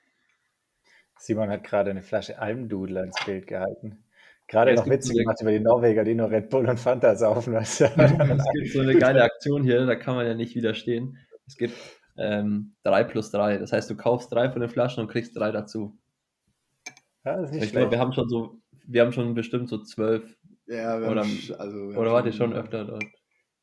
[1.19, 4.03] Simon hat gerade eine Flasche Almdudler ins Bild gehalten.
[4.47, 7.53] Gerade noch Witze gemacht über die Norweger, die nur Red Bull und Fanta saufen.
[7.55, 11.17] es gibt so eine geile Aktion hier, da kann man ja nicht widerstehen.
[11.47, 11.75] Es gibt
[12.17, 13.57] ähm, 3 plus 3.
[13.57, 15.97] Das heißt, du kaufst drei von den Flaschen und kriegst drei dazu.
[17.23, 20.37] Ja, ich glaube, wir haben schon so, wir haben schon bestimmt so zwölf.
[20.67, 23.03] Ja, wir oder, haben, also, wir oder wart ihr schon öfter dort?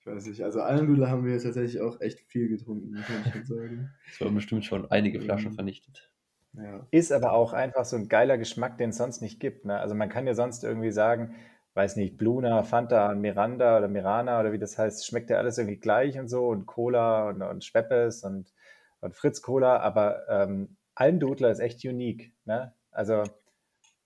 [0.00, 0.42] Ich weiß nicht.
[0.42, 3.90] Also Almdudler haben wir tatsächlich auch echt viel getrunken, kann ich schon sagen.
[4.10, 5.54] Es wurden bestimmt schon einige Flaschen mhm.
[5.54, 6.10] vernichtet.
[6.54, 6.86] Ja.
[6.90, 9.64] Ist aber auch einfach so ein geiler Geschmack, den es sonst nicht gibt.
[9.64, 9.78] Ne?
[9.78, 11.34] Also man kann ja sonst irgendwie sagen,
[11.78, 15.78] weiß nicht, Bluna, Fanta, Miranda oder Mirana oder wie das heißt, schmeckt ja alles irgendwie
[15.78, 18.52] gleich und so und Cola und, und Schweppes und,
[19.00, 22.32] und Fritz Cola, aber ähm, Almdudler ist echt unique.
[22.44, 22.74] Ne?
[22.90, 23.22] Also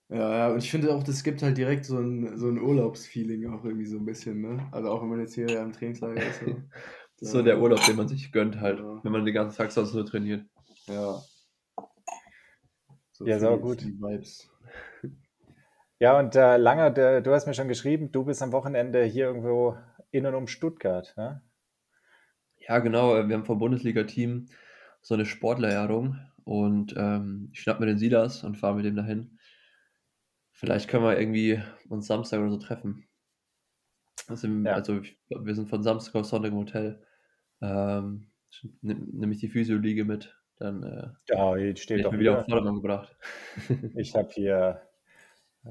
[0.09, 3.51] ja, ja, und ich finde auch, das gibt halt direkt so ein, so ein Urlaubsfeeling
[3.51, 4.67] auch irgendwie so ein bisschen, ne?
[4.71, 6.41] Also auch wenn man jetzt hier am Trainingslager ist.
[6.41, 9.03] So, so der Urlaub, den man sich gönnt halt, ja.
[9.03, 10.45] wenn man den ganzen Tag sonst nur trainiert.
[10.85, 11.19] Ja.
[13.13, 13.81] So ja, so gut.
[13.81, 14.52] Die Vibes.
[16.03, 19.27] Ja, und äh, Langer, der, du hast mir schon geschrieben, du bist am Wochenende hier
[19.27, 19.77] irgendwo
[20.11, 21.41] in und um Stuttgart, ne?
[22.57, 23.25] Ja, genau.
[23.25, 24.49] Wir haben vom Bundesliga-Team
[24.99, 29.39] so eine Sportlerehrung und ähm, ich schnapp mir den Silas und fahre mit dem dahin.
[30.51, 33.07] Vielleicht können wir irgendwie uns Samstag oder so treffen.
[34.27, 34.73] Also, ja.
[34.73, 37.01] also wir sind von Samstag auf Sonntag im Hotel.
[37.61, 38.29] Ähm,
[38.81, 40.37] nehme ich die Physioliege mit.
[40.57, 43.15] Dann äh, ja, hier steht doch wieder auf Vordermann gebracht.
[43.95, 44.81] ich habe hier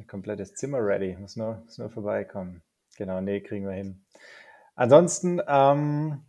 [0.06, 1.16] komplettes Zimmer ready.
[1.18, 2.62] Muss nur, muss nur vorbeikommen.
[2.96, 4.02] Genau, nee, kriegen wir hin.
[4.74, 6.22] Ansonsten, ähm,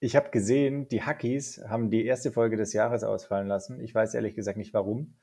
[0.00, 3.80] ich habe gesehen, die Hackies haben die erste Folge des Jahres ausfallen lassen.
[3.80, 5.14] Ich weiß ehrlich gesagt nicht warum.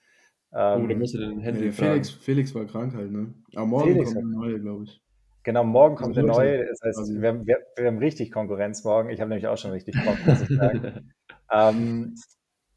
[0.54, 3.34] Ähm, oh, da musst du den Henry nee, Felix, Felix war krank halt, ne?
[3.56, 5.02] Aber morgen Felix kommt eine neue, glaube ich.
[5.43, 6.65] Genau, morgen kommt eine neue.
[6.67, 7.21] Das heißt, also.
[7.21, 9.10] wir, haben, wir, wir, haben richtig Konkurrenz morgen.
[9.10, 11.12] Ich habe nämlich auch schon richtig Bock, muss ich sagen.
[11.52, 12.15] ähm,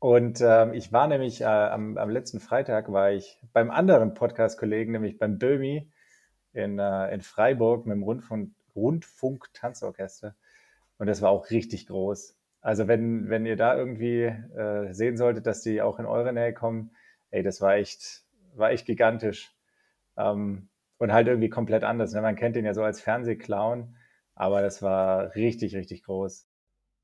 [0.07, 4.92] und ähm, ich war nämlich äh, am, am, letzten Freitag war ich beim anderen Podcast-Kollegen,
[4.92, 5.90] nämlich beim Böhmi
[6.53, 10.37] in, äh, in Freiburg mit dem Rundfunk, Rundfunk-Tanzorchester.
[10.99, 12.38] Und das war auch richtig groß.
[12.61, 16.55] Also wenn, wenn ihr da irgendwie äh, sehen solltet, dass die auch in eure Nähe
[16.55, 16.92] kommen,
[17.33, 18.23] ey, das war echt,
[18.55, 19.57] war echt gigantisch.
[20.16, 22.12] Ähm, und halt irgendwie komplett anders.
[22.12, 22.23] Ne?
[22.23, 23.97] Man kennt den ja so als Fernsehclown,
[24.37, 26.47] aber das war richtig, richtig groß.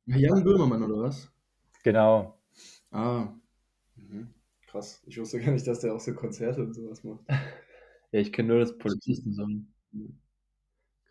[0.06, 1.32] Jan Böhmermann oder was?
[1.82, 2.38] Genau.
[2.90, 3.28] Ah.
[3.96, 4.34] Mhm.
[4.66, 5.02] Krass.
[5.06, 7.24] Ich wusste gar nicht, dass der auch so Konzerte und sowas macht.
[7.28, 9.66] ja, ich kenne nur das Polizisten-Song.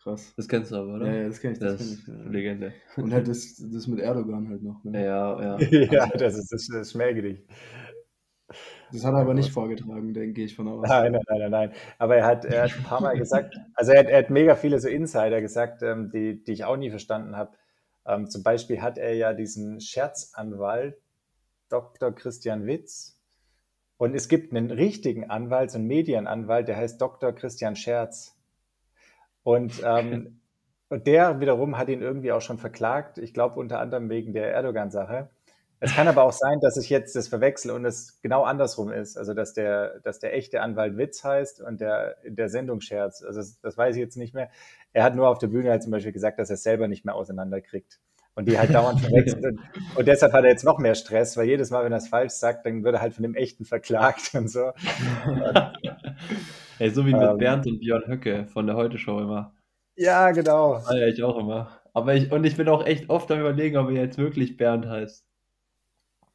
[0.02, 0.34] Krass.
[0.36, 1.06] Das kennst du aber, oder?
[1.06, 1.60] Ja, ja das kenne ich.
[1.60, 2.72] Das, das ich, Legende.
[2.96, 4.82] Und halt das, das mit Erdogan halt noch.
[4.82, 5.04] Ne?
[5.04, 5.60] Ja, ja.
[5.70, 7.44] ja, das ist das, das Schmähgedicht.
[8.92, 10.86] Das hat er aber nicht vorgetragen, denke ich von aus.
[10.88, 11.72] Nein, nein, nein, nein.
[11.98, 14.56] Aber er hat, er hat ein paar Mal gesagt, also er hat, er hat mega
[14.56, 17.56] viele so Insider gesagt, ähm, die, die ich auch nie verstanden habe.
[18.04, 21.00] Ähm, zum Beispiel hat er ja diesen Scherzanwalt,
[21.72, 22.12] Dr.
[22.14, 23.18] Christian Witz.
[23.96, 27.32] Und es gibt einen richtigen Anwalt, so einen Medienanwalt, der heißt Dr.
[27.32, 28.36] Christian Scherz.
[29.42, 30.40] Und, ähm,
[30.88, 34.52] und der wiederum hat ihn irgendwie auch schon verklagt, ich glaube unter anderem wegen der
[34.52, 35.30] Erdogan-Sache.
[35.84, 39.16] Es kann aber auch sein, dass ich jetzt das verwechsel und es genau andersrum ist.
[39.18, 43.24] Also, dass der, dass der echte Anwalt Witz heißt und der, der Sendung Scherz.
[43.24, 44.48] Also, das, das weiß ich jetzt nicht mehr.
[44.92, 47.04] Er hat nur auf der Bühne halt zum Beispiel gesagt, dass er es selber nicht
[47.04, 47.98] mehr auseinanderkriegt.
[48.34, 49.44] Und die halt dauernd verwechselt.
[49.44, 49.60] Und,
[49.96, 52.32] und deshalb hat er jetzt noch mehr Stress, weil jedes Mal, wenn er es falsch
[52.32, 54.72] sagt, dann wird er halt von dem Echten verklagt und so.
[56.78, 59.54] Ey, so wie mit ähm, Bernd und Björn Höcke von der Heute-Show immer.
[59.96, 60.80] Ja, genau.
[60.90, 61.82] Ja, ich auch immer.
[61.92, 64.86] Aber ich, und ich bin auch echt oft am überlegen, ob er jetzt wirklich Bernd
[64.86, 65.26] heißt.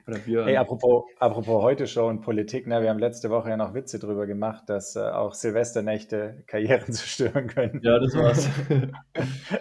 [0.08, 0.48] Oder Björn.
[0.48, 4.26] Hey, apropos, apropos Heute-Show und Politik, ne, wir haben letzte Woche ja noch Witze drüber
[4.26, 7.82] gemacht, dass äh, auch Silvesternächte Karrieren zerstören können.
[7.84, 8.50] Ja, das war's.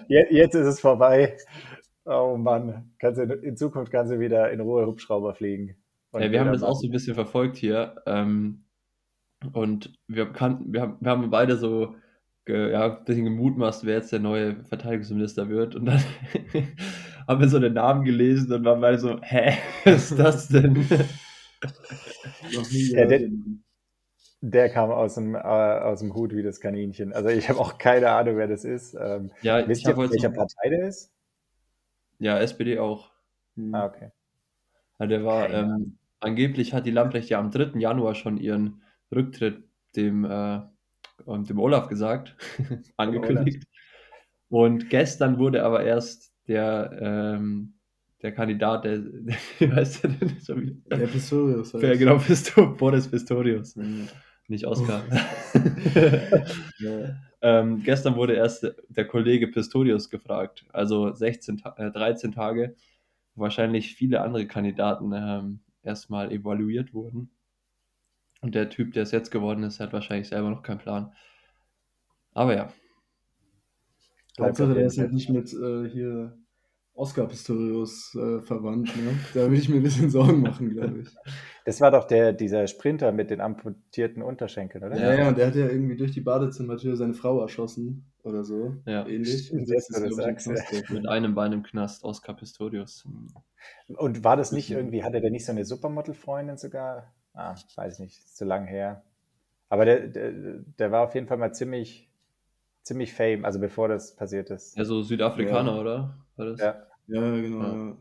[0.06, 1.36] jetzt, jetzt ist es vorbei.
[2.06, 5.76] Oh Mann, kannst du, in Zukunft kannst du wieder in Ruhe Hubschrauber fliegen.
[6.14, 7.96] Ja, wir haben das auch so ein bisschen verfolgt hier.
[8.06, 8.64] Ähm,
[9.52, 11.94] und wir, kannten, wir, haben, wir haben beide so
[12.48, 15.74] ja, ein bisschen gemutmaßt, wer jetzt der neue Verteidigungsminister wird.
[15.74, 16.00] Und dann
[17.28, 20.76] haben wir so den Namen gelesen und waren beide so, hä, was ist das denn?
[22.50, 23.28] ja, der,
[24.42, 27.12] der, kam aus dem, äh, aus dem Hut wie das Kaninchen.
[27.12, 28.94] Also ich habe auch keine Ahnung, wer das ist.
[28.94, 31.15] Ähm, ja, wisst ihr, welcher Partei der ist?
[32.18, 33.10] Ja, SPD auch.
[33.56, 33.74] Hm.
[33.74, 34.10] Ah, okay.
[34.98, 37.78] Ja, der war, ähm, angeblich hat die Lamprecht ja am 3.
[37.78, 38.82] Januar schon ihren
[39.14, 40.60] Rücktritt dem äh,
[41.26, 42.36] dem Olaf gesagt,
[42.96, 43.66] angekündigt.
[44.48, 47.74] Und gestern wurde aber erst der, ähm,
[48.22, 50.96] der Kandidat, der, der wie heißt der denn schon wieder?
[50.96, 51.72] Der Pistorius.
[51.72, 53.76] Ja, genau, Pistor Boris Pistorius.
[53.76, 54.08] Mhm.
[54.48, 55.02] Nicht Oskar.
[56.78, 57.16] ja.
[57.42, 62.74] Ähm, gestern wurde erst der Kollege Pistorius gefragt, also 16, äh, 13 Tage,
[63.34, 67.30] wo wahrscheinlich viele andere Kandidaten ähm, erstmal evaluiert wurden.
[68.40, 71.12] Und der Typ, der es jetzt geworden ist, hat wahrscheinlich selber noch keinen Plan.
[72.32, 72.72] Aber ja.
[74.38, 76.38] Hauptsache, der ist halt nicht mit äh, hier
[76.96, 78.88] Oscar Pistorius äh, verwandt.
[78.96, 79.12] Ne?
[79.34, 81.08] Da würde ich mir ein bisschen Sorgen machen, glaube ich.
[81.66, 84.96] Das war doch der, dieser Sprinter mit den amputierten Unterschenkeln, oder?
[84.96, 88.76] Ja, ja, und der hat ja irgendwie durch die Badezimmertür seine Frau erschossen oder so.
[88.86, 89.04] Ja.
[89.04, 89.52] Ähnlich.
[89.52, 90.54] Und jetzt, du das sagst, ja.
[90.90, 93.04] Mit einem Bein im Knast, Oscar Pistorius.
[93.96, 97.12] Und war das nicht irgendwie, hatte der nicht so eine Supermodel-Freundin sogar?
[97.34, 99.02] Ah, weiß nicht, ist zu lang her.
[99.68, 100.32] Aber der, der,
[100.78, 102.08] der war auf jeden Fall mal ziemlich,
[102.82, 104.76] ziemlich fame, also bevor das passiert ist.
[104.76, 105.80] Ja, so Südafrikaner, Ja.
[105.80, 106.18] oder?
[106.36, 106.60] War das?
[106.60, 106.85] Ja.
[107.08, 107.62] Ja, genau.
[107.62, 107.74] Ja.
[107.74, 107.96] Ja.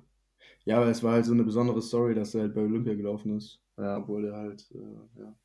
[0.66, 3.38] ja, aber es war halt so eine besondere Story, dass er halt bei Olympia gelaufen
[3.38, 3.62] ist.
[3.78, 3.98] Ja.
[3.98, 5.36] Obwohl der halt, äh, ja.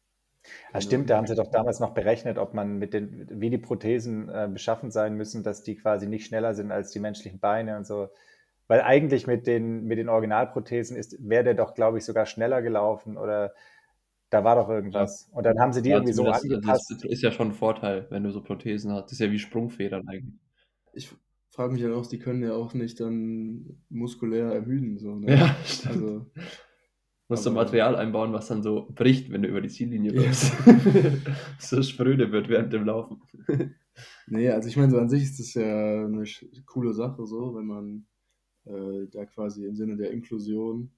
[0.72, 3.58] Ah, stimmt, da haben sie doch damals noch berechnet, ob man mit den, wie die
[3.58, 7.76] Prothesen äh, beschaffen sein müssen, dass die quasi nicht schneller sind als die menschlichen Beine
[7.76, 8.08] und so.
[8.66, 12.62] Weil eigentlich mit den, mit den Originalprothesen ist, wäre der doch, glaube ich, sogar schneller
[12.62, 13.52] gelaufen oder
[14.30, 15.28] da war doch irgendwas.
[15.32, 16.90] Und dann haben sie die Ja, irgendwie so also angepasst.
[16.90, 19.06] Das ist ja schon ein Vorteil, wenn du so Prothesen hast.
[19.06, 20.34] Das ist ja wie Sprungfedern eigentlich.
[20.92, 21.10] Ich
[21.50, 24.98] frage mich halt auch, die können ja auch nicht dann muskulär ermüden.
[24.98, 25.36] So, ne?
[25.36, 25.94] Ja, stimmt.
[25.94, 26.26] Also,
[27.28, 30.22] Musst du Material einbauen, was dann so bricht, wenn du über die Ziellinie Ja.
[30.22, 30.52] läufst.
[31.60, 33.22] so spröde wird während dem Laufen.
[34.26, 36.24] nee, also ich meine, so an sich ist das ja eine
[36.66, 38.06] coole Sache, so, wenn man
[38.64, 40.90] äh, da quasi im Sinne der Inklusion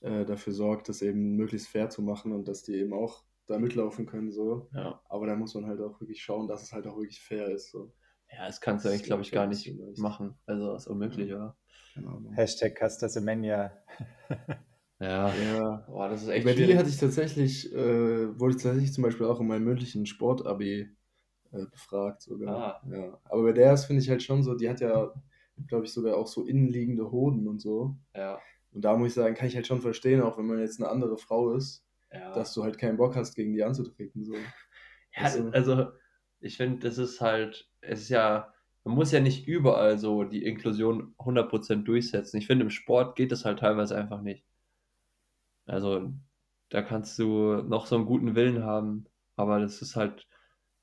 [0.00, 3.58] äh, dafür sorgt, das eben möglichst fair zu machen und dass die eben auch da
[3.60, 4.68] mitlaufen können, so.
[4.74, 5.00] Ja.
[5.08, 7.70] Aber da muss man halt auch wirklich schauen, dass es halt auch wirklich fair ist.
[7.70, 7.92] So.
[8.32, 10.34] Ja, das kannst du eigentlich, glaube ich, gar nicht machen.
[10.46, 11.54] Also, das ist unmöglich, Ja.
[11.96, 12.30] oder?
[12.34, 13.72] Hashtag Casta Semenya.
[15.00, 15.34] Ja.
[15.34, 15.84] Ja.
[15.88, 19.26] Boah, das ist echt Bei die hatte ich tatsächlich, äh, wurde ich tatsächlich zum Beispiel
[19.26, 20.88] auch in meinem mündlichen Sport-Abi
[21.50, 22.80] äh, befragt sogar.
[22.84, 22.88] Ah.
[22.88, 23.18] Ja.
[23.24, 25.12] Aber bei der ist, finde ich halt schon so, die hat ja,
[25.66, 27.96] glaube ich, sogar auch so innenliegende Hoden und so.
[28.14, 28.38] Ja.
[28.70, 30.88] Und da muss ich sagen, kann ich halt schon verstehen, auch wenn man jetzt eine
[30.88, 32.32] andere Frau ist, Ja.
[32.32, 34.24] dass du halt keinen Bock hast, gegen die anzutreten.
[34.24, 34.34] So.
[34.34, 35.86] Ja, Also- also
[36.42, 38.52] ich finde, das ist halt, es ist ja,
[38.84, 42.36] man muss ja nicht überall so die Inklusion 100% durchsetzen.
[42.38, 44.44] Ich finde, im Sport geht das halt teilweise einfach nicht.
[45.66, 46.12] Also
[46.68, 50.26] da kannst du noch so einen guten Willen haben, aber das ist halt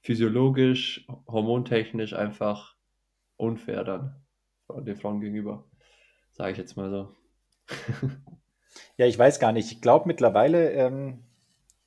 [0.01, 2.75] physiologisch, hormontechnisch einfach
[3.35, 4.15] unfair dann
[4.69, 5.65] den Frauen gegenüber.
[6.31, 7.15] Sage ich jetzt mal so.
[8.97, 9.71] Ja, ich weiß gar nicht.
[9.71, 11.23] Ich glaube, mittlerweile ähm,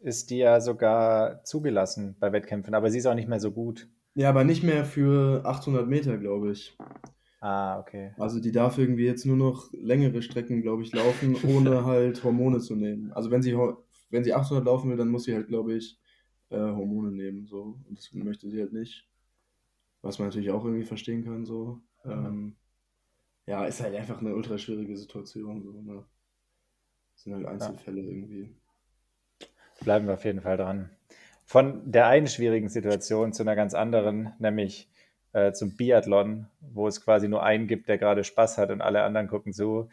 [0.02, 3.88] ist die ja sogar zugelassen bei Wettkämpfen, aber sie ist auch nicht mehr so gut.
[4.14, 6.76] Ja, aber nicht mehr für 800 Meter, glaube ich.
[7.40, 8.12] Ah, okay.
[8.18, 12.60] Also die darf irgendwie jetzt nur noch längere Strecken, glaube ich, laufen, ohne halt Hormone
[12.60, 13.12] zu nehmen.
[13.12, 13.56] Also wenn sie,
[14.10, 15.98] wenn sie 800 laufen will, dann muss sie halt, glaube ich,
[16.50, 17.46] äh, Hormone nehmen.
[17.46, 17.78] So.
[17.88, 19.08] Und das möchte sie halt nicht.
[20.02, 21.44] Was man natürlich auch irgendwie verstehen kann.
[21.44, 21.80] So.
[22.04, 22.56] Ähm,
[23.46, 25.62] ja, ist halt einfach eine ultra schwierige Situation.
[25.62, 26.04] So, ne?
[27.14, 28.54] Sind halt Einzelfälle irgendwie.
[29.84, 30.90] Bleiben wir auf jeden Fall dran.
[31.44, 34.88] Von der einen schwierigen Situation zu einer ganz anderen, nämlich
[35.32, 39.02] äh, zum Biathlon, wo es quasi nur einen gibt, der gerade Spaß hat und alle
[39.02, 39.88] anderen gucken zu.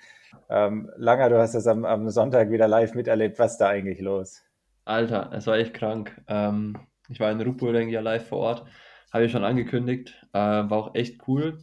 [0.49, 3.39] Ähm, Langer, du hast das am, am Sonntag wieder live miterlebt.
[3.39, 4.43] Was ist da eigentlich los?
[4.85, 6.21] Alter, es war echt krank.
[6.27, 6.77] Ähm,
[7.09, 8.65] ich war in Ruhpolding ja live vor Ort,
[9.11, 10.23] habe ich schon angekündigt.
[10.33, 11.57] Äh, war auch echt cool,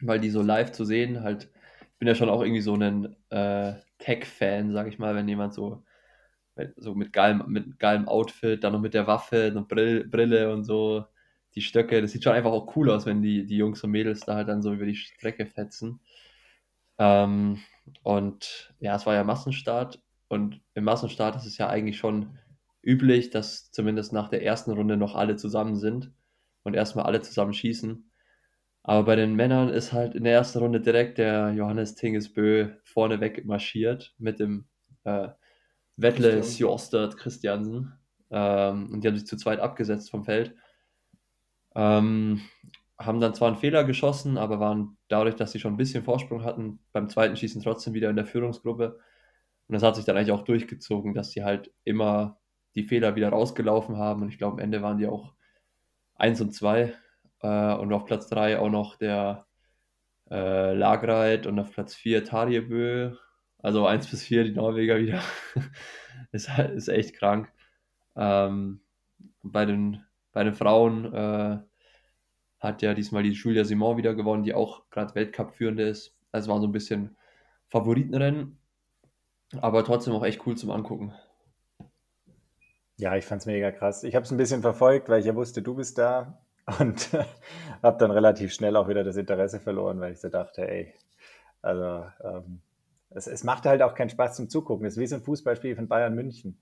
[0.00, 1.50] weil die so live zu sehen, halt,
[1.82, 5.52] ich bin ja schon auch irgendwie so ein äh, Tech-Fan, sag ich mal, wenn jemand
[5.52, 5.82] so,
[6.76, 10.64] so mit geilem, mit geilem Outfit, dann noch mit der Waffe und Brill, Brille und
[10.64, 11.04] so,
[11.54, 14.20] die Stöcke, das sieht schon einfach auch cool aus, wenn die, die Jungs und Mädels
[14.20, 16.00] da halt dann so über die Strecke fetzen.
[16.98, 17.58] Ähm,
[18.02, 22.38] und ja, es war ja Massenstart und im Massenstart ist es ja eigentlich schon
[22.82, 26.12] üblich, dass zumindest nach der ersten Runde noch alle zusammen sind
[26.62, 28.10] und erstmal alle zusammen schießen.
[28.82, 33.44] Aber bei den Männern ist halt in der ersten Runde direkt der Johannes Tingesbö vorneweg
[33.44, 34.66] marschiert mit dem
[35.04, 35.28] äh,
[36.02, 36.68] Wettle Christian.
[36.68, 37.92] Sjostert Christiansen.
[38.30, 40.54] Ähm, und die haben sich zu zweit abgesetzt vom Feld.
[41.74, 42.40] Ähm,
[42.98, 46.44] haben dann zwar einen Fehler geschossen, aber waren dadurch, dass sie schon ein bisschen Vorsprung
[46.44, 48.98] hatten, beim zweiten Schießen trotzdem wieder in der Führungsgruppe.
[49.68, 52.38] Und das hat sich dann eigentlich auch durchgezogen, dass sie halt immer
[52.74, 54.22] die Fehler wieder rausgelaufen haben.
[54.22, 55.34] Und ich glaube, am Ende waren die auch
[56.16, 56.92] 1 und 2.
[57.42, 59.46] Äh, und auf Platz 3 auch noch der
[60.30, 63.16] äh, Lagreit und auf Platz 4 Tarjebø.
[63.62, 65.22] Also 1 bis 4 die Norweger wieder.
[66.32, 67.52] ist, halt- ist echt krank.
[68.16, 68.80] Ähm,
[69.42, 71.58] bei, den, bei den Frauen äh,
[72.60, 76.16] hat ja diesmal die Julia Simon wieder gewonnen, die auch gerade Weltcup-Führende ist.
[76.32, 77.16] Also war so ein bisschen
[77.68, 78.58] Favoritenrennen,
[79.60, 81.14] aber trotzdem auch echt cool zum Angucken.
[82.96, 84.04] Ja, ich fand's mega krass.
[84.04, 86.38] Ich habe es ein bisschen verfolgt, weil ich ja wusste, du bist da
[86.78, 87.10] und
[87.82, 90.94] habe dann relativ schnell auch wieder das Interesse verloren, weil ich so dachte, ey,
[91.62, 92.60] also ähm,
[93.10, 94.84] es, es macht halt auch keinen Spaß zum Zugucken.
[94.84, 96.58] Das ist wie so ein Fußballspiel von Bayern München.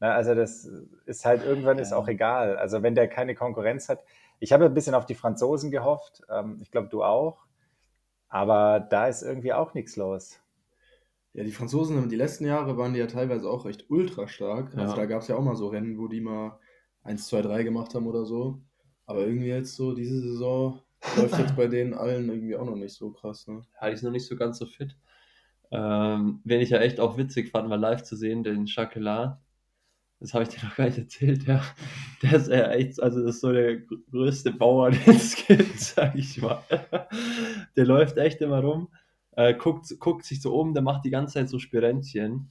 [0.00, 0.68] Na, also das
[1.06, 1.96] ist halt irgendwann ist Ja.
[1.96, 2.56] auch egal.
[2.56, 4.02] Also wenn der keine Konkurrenz hat,
[4.40, 6.22] Ich habe ein bisschen auf die Franzosen gehofft.
[6.28, 7.46] Ähm, ich glaube, du auch.
[8.28, 10.40] Aber da ist irgendwie auch nichts los.
[11.32, 14.66] Ja, die Franzosen, die letzten Jahre waren die ja teilweise auch recht ultra stark.
[14.66, 14.82] Also ja.
[14.84, 16.58] Also da gab es ja auch mal so Rennen, wo die mal
[17.04, 18.60] 1, 2, 3 gemacht haben oder so.
[19.06, 20.80] Aber irgendwie jetzt so, diese Saison
[21.16, 23.46] läuft jetzt bei denen allen irgendwie auch noch nicht so krass.
[23.46, 23.62] Ne?
[23.80, 24.96] Ja, die ist noch nicht so ganz so fit.
[25.70, 29.42] Ähm, wen ich ja echt auch witzig fand, mal live zu sehen, den Chakelar.
[30.20, 31.62] Das habe ich dir noch gar nicht erzählt, ja.
[32.22, 33.78] Der ist ja echt, also das ist so der
[34.10, 36.62] größte Bauer, den es gibt, sag ich mal.
[37.76, 38.88] Der läuft echt immer rum,
[39.32, 42.50] äh, guckt, guckt sich so um, der macht die ganze Zeit so Spirenzchen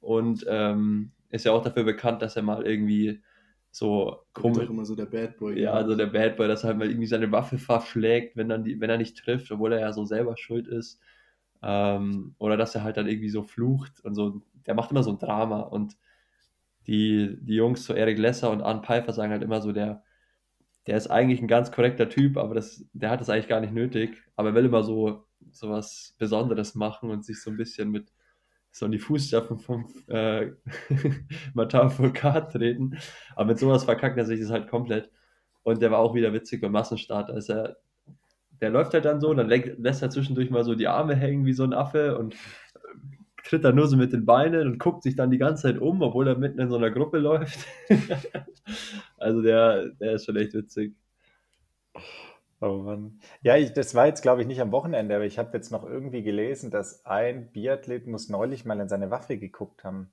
[0.00, 3.22] und ähm, ist ja auch dafür bekannt, dass er mal irgendwie
[3.70, 4.68] so komisch.
[4.68, 5.60] immer so der Bad Boy.
[5.60, 8.62] Ja, also der Bad Boy, dass er halt mal irgendwie seine Waffe verschlägt, wenn, dann
[8.62, 11.00] die, wenn er nicht trifft, obwohl er ja so selber schuld ist.
[11.64, 14.42] Ähm, oder dass er halt dann irgendwie so flucht und so.
[14.66, 15.96] Der macht immer so ein Drama und
[16.86, 20.02] die, die Jungs, so Eric Lesser und Arne Pfeiffer, sagen halt immer so, der,
[20.86, 23.72] der ist eigentlich ein ganz korrekter Typ, aber das, der hat das eigentlich gar nicht
[23.72, 24.22] nötig.
[24.36, 28.12] Aber er will immer so, so was Besonderes machen und sich so ein bisschen mit
[28.70, 30.50] so in die Fußstapfen vom äh,
[31.54, 32.98] Matau Foucault treten.
[33.36, 35.10] Aber mit sowas verkackt er sich das halt komplett.
[35.62, 37.30] Und der war auch wieder witzig beim Massenstart.
[37.30, 37.76] Also er,
[38.64, 41.52] der läuft halt dann so, dann lässt er zwischendurch mal so die Arme hängen wie
[41.52, 42.34] so ein Affe und
[43.44, 46.00] tritt dann nur so mit den Beinen und guckt sich dann die ganze Zeit um,
[46.00, 47.58] obwohl er mitten in so einer Gruppe läuft.
[49.18, 50.94] also der, der ist schon echt witzig.
[52.62, 53.20] Oh Mann.
[53.42, 55.84] Ja, ich, das war jetzt, glaube ich, nicht am Wochenende, aber ich habe jetzt noch
[55.84, 60.10] irgendwie gelesen, dass ein Biathlet muss neulich mal in seine Waffe geguckt haben.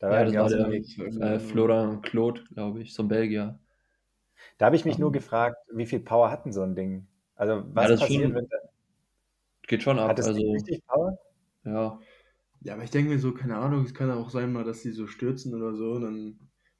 [0.00, 3.60] Da ja, das war der äh, Florian Claude, glaube ich, so ein Belgier.
[4.58, 5.02] Da habe ich mich um.
[5.02, 7.06] nur gefragt, wie viel Power hat denn so ein Ding?
[7.36, 8.60] Also was ja, passiert, schon, wenn der,
[9.66, 10.10] Geht schon ab.
[10.10, 11.18] Hat das also, richtig Power?
[11.64, 11.98] Ja.
[12.62, 14.90] Ja, aber ich denke mir so, keine Ahnung, es kann auch sein mal, dass die
[14.90, 16.38] so stürzen oder so, dann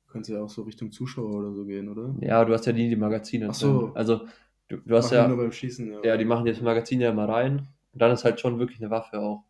[0.08, 2.14] könnte es ja auch so Richtung Zuschauer oder so gehen, oder?
[2.20, 3.48] Ja, du hast ja nie die Magazine.
[3.50, 3.92] Ach so.
[3.94, 4.26] Also
[4.68, 5.28] Du, du hast ja.
[5.28, 6.00] Nur beim Schießen, ja.
[6.02, 7.68] ja, die machen jetzt Magazin ja immer rein.
[7.92, 9.44] Und dann ist halt schon wirklich eine Waffe auch.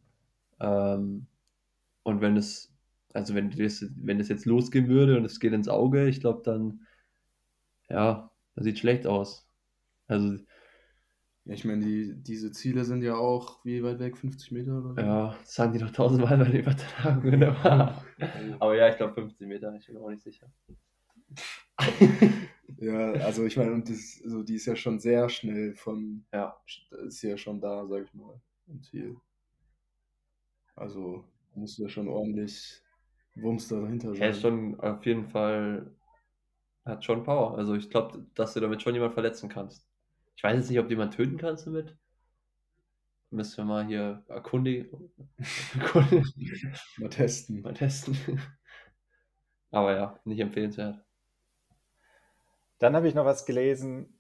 [0.60, 1.26] Ähm,
[2.02, 2.72] und wenn es,
[3.12, 6.42] also wenn das, wenn das jetzt losgehen würde und es geht ins Auge, ich glaube
[6.44, 6.86] dann,
[7.88, 9.46] ja, das sieht schlecht aus.
[10.06, 10.38] Also.
[11.46, 14.94] Ja, ich meine, die, diese Ziele sind ja auch wie weit weg, 50 Meter oder
[14.94, 15.00] so?
[15.00, 17.44] Ja, das sagen die doch tausendmal bei den Übertragungen.
[18.60, 20.50] Aber ja, ich glaube 50 Meter, ich bin auch nicht sicher.
[22.78, 26.54] Ja, also ich meine, und das, also die ist ja schon sehr schnell von, ja,
[27.06, 29.16] ist ja schon da, sag ich mal, im Ziel.
[30.74, 32.82] Also musst du ja schon ordentlich
[33.36, 34.22] Wumms dahinter sein.
[34.22, 35.90] Er ist schon auf jeden Fall,
[36.84, 37.56] hat schon Power.
[37.56, 39.88] Also ich glaube, dass du damit schon jemanden verletzen kannst.
[40.36, 41.96] Ich weiß jetzt nicht, ob du jemanden töten kannst damit.
[43.30, 45.10] Müssen wir mal hier erkundigen.
[46.98, 47.62] mal testen.
[47.62, 48.16] Mal testen.
[49.70, 51.02] Aber ja, nicht empfehlenswert.
[52.78, 54.12] Dann habe ich noch was gelesen.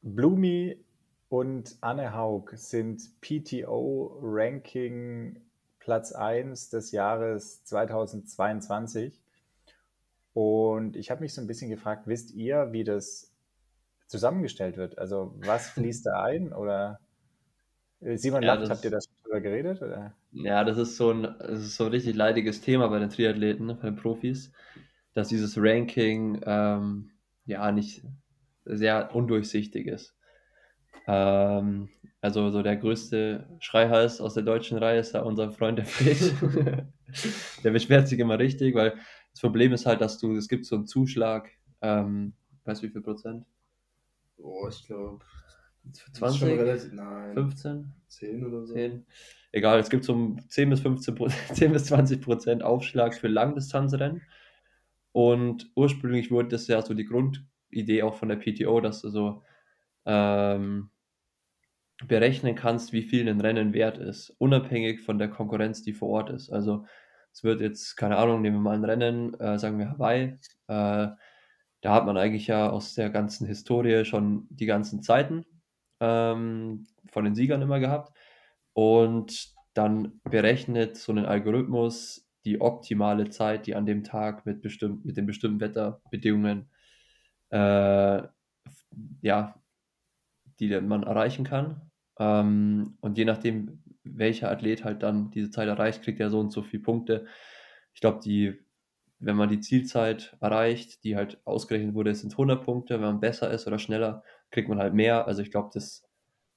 [0.00, 0.82] Blumi
[1.28, 5.42] und Anne Haug sind PTO-Ranking
[5.78, 9.20] Platz 1 des Jahres 2022.
[10.32, 13.31] Und ich habe mich so ein bisschen gefragt, wisst ihr, wie das
[14.12, 14.98] zusammengestellt wird?
[14.98, 16.52] Also was fließt da ein?
[16.52, 17.00] Oder
[18.00, 19.82] äh, Simon ja, lacht, habt ihr das darüber geredet?
[19.82, 20.14] Oder?
[20.32, 23.78] Ja, das ist, so ein, das ist so ein richtig leidiges Thema bei den Triathleten,
[23.80, 24.52] bei den Profis,
[25.14, 27.10] dass dieses Ranking ähm,
[27.46, 28.02] ja, nicht
[28.64, 30.14] sehr undurchsichtig ist.
[31.06, 31.88] Ähm,
[32.20, 36.34] also so der größte Schreihals aus der deutschen Reihe ist ja unser Freund der Fred.
[37.64, 38.94] der beschwert sich immer richtig, weil
[39.32, 42.92] das Problem ist halt, dass du, es gibt so einen Zuschlag, ähm, weißt du wie
[42.92, 43.44] viel Prozent?
[44.42, 45.24] Oh, ich glaube
[46.12, 46.42] 20?
[46.42, 47.34] Relativ, nein.
[47.34, 47.92] 15?
[48.08, 48.74] 10 oder so.
[48.74, 49.06] 10.
[49.52, 51.16] Egal, es gibt so 10 bis 15
[51.54, 54.22] 10 bis 20 Prozent Aufschlag für Langdistanzrennen.
[55.12, 59.42] Und ursprünglich wurde das ja so die Grundidee auch von der PTO, dass du so
[60.06, 60.90] ähm,
[62.06, 66.30] berechnen kannst, wie viel ein Rennen wert ist, unabhängig von der Konkurrenz, die vor Ort
[66.30, 66.50] ist.
[66.50, 66.86] Also
[67.32, 70.38] es wird jetzt, keine Ahnung, nehmen wir mal ein Rennen, äh, sagen wir Hawaii,
[70.68, 71.08] äh,
[71.82, 75.44] da hat man eigentlich ja aus der ganzen Historie schon die ganzen Zeiten
[76.00, 78.16] ähm, von den Siegern immer gehabt.
[78.72, 85.04] Und dann berechnet so ein Algorithmus die optimale Zeit, die an dem Tag mit, bestimmt,
[85.04, 86.70] mit den bestimmten Wetterbedingungen
[87.52, 88.22] äh,
[89.20, 89.54] ja,
[90.58, 91.90] die man erreichen kann.
[92.18, 96.50] Ähm, und je nachdem, welcher Athlet halt dann diese Zeit erreicht, kriegt er so und
[96.50, 97.26] so viele Punkte.
[97.94, 98.58] Ich glaube, die,
[99.22, 102.94] wenn man die Zielzeit erreicht, die halt ausgerechnet wurde, sind 100 Punkte.
[102.94, 105.26] Wenn man besser ist oder schneller, kriegt man halt mehr.
[105.26, 106.04] Also ich glaube, das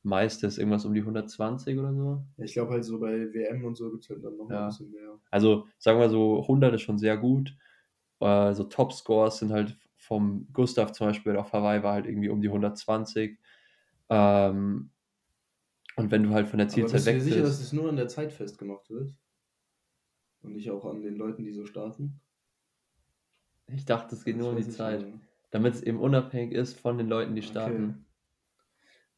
[0.02, 2.24] meistens irgendwas um die 120 oder so.
[2.38, 4.64] Ich glaube halt so bei WM und so gibt es halt dann noch ja.
[4.64, 5.20] ein bisschen mehr.
[5.32, 7.56] Also sagen wir so, 100 ist schon sehr gut.
[8.20, 12.48] Also Top-Scores sind halt vom Gustav zum Beispiel auf Hawaii war halt irgendwie um die
[12.48, 13.40] 120.
[14.10, 14.92] Ähm,
[15.98, 17.26] und wenn du halt von der Zielzeit weg bist.
[17.26, 19.12] Bist du sicher, dass es nur an der Zeit festgemacht wird?
[20.42, 22.22] Und nicht auch an den Leuten, die so starten?
[23.68, 25.06] Ich dachte, es geht das nur um die Zeit.
[25.52, 28.06] Damit es eben unabhängig ist von den Leuten, die starten.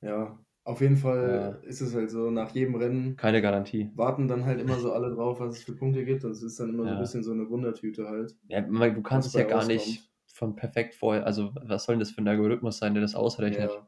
[0.01, 0.09] Okay.
[0.09, 1.69] Ja, auf jeden Fall ja.
[1.69, 3.15] ist es halt so, nach jedem Rennen.
[3.15, 3.89] Keine Garantie.
[3.95, 6.25] Warten dann halt immer so alle drauf, was es für Punkte gibt.
[6.25, 6.89] Und es ist dann immer ja.
[6.89, 8.35] so ein bisschen so eine Wundertüte halt.
[8.49, 9.73] Ja, du kannst es ja gar rauskommt.
[9.73, 11.25] nicht von perfekt vorher.
[11.25, 13.71] Also, was soll denn das für ein Algorithmus sein, der das ausrechnet?
[13.71, 13.87] Ja.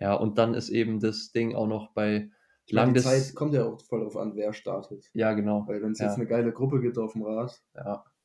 [0.00, 2.30] Ja, und dann ist eben das Ding auch noch bei
[2.68, 5.10] lang Die Zeit kommt ja auch voll darauf an, wer startet.
[5.14, 5.66] Ja, genau.
[5.66, 7.60] Weil wenn es jetzt eine geile Gruppe gibt auf dem Rad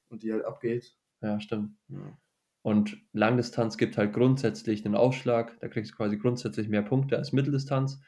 [0.09, 0.95] und die halt abgeht.
[1.21, 1.75] Ja, stimmt.
[1.89, 2.17] Ja.
[2.61, 5.59] Und Langdistanz gibt halt grundsätzlich einen Aufschlag.
[5.59, 8.01] Da kriegst du quasi grundsätzlich mehr Punkte als Mitteldistanz.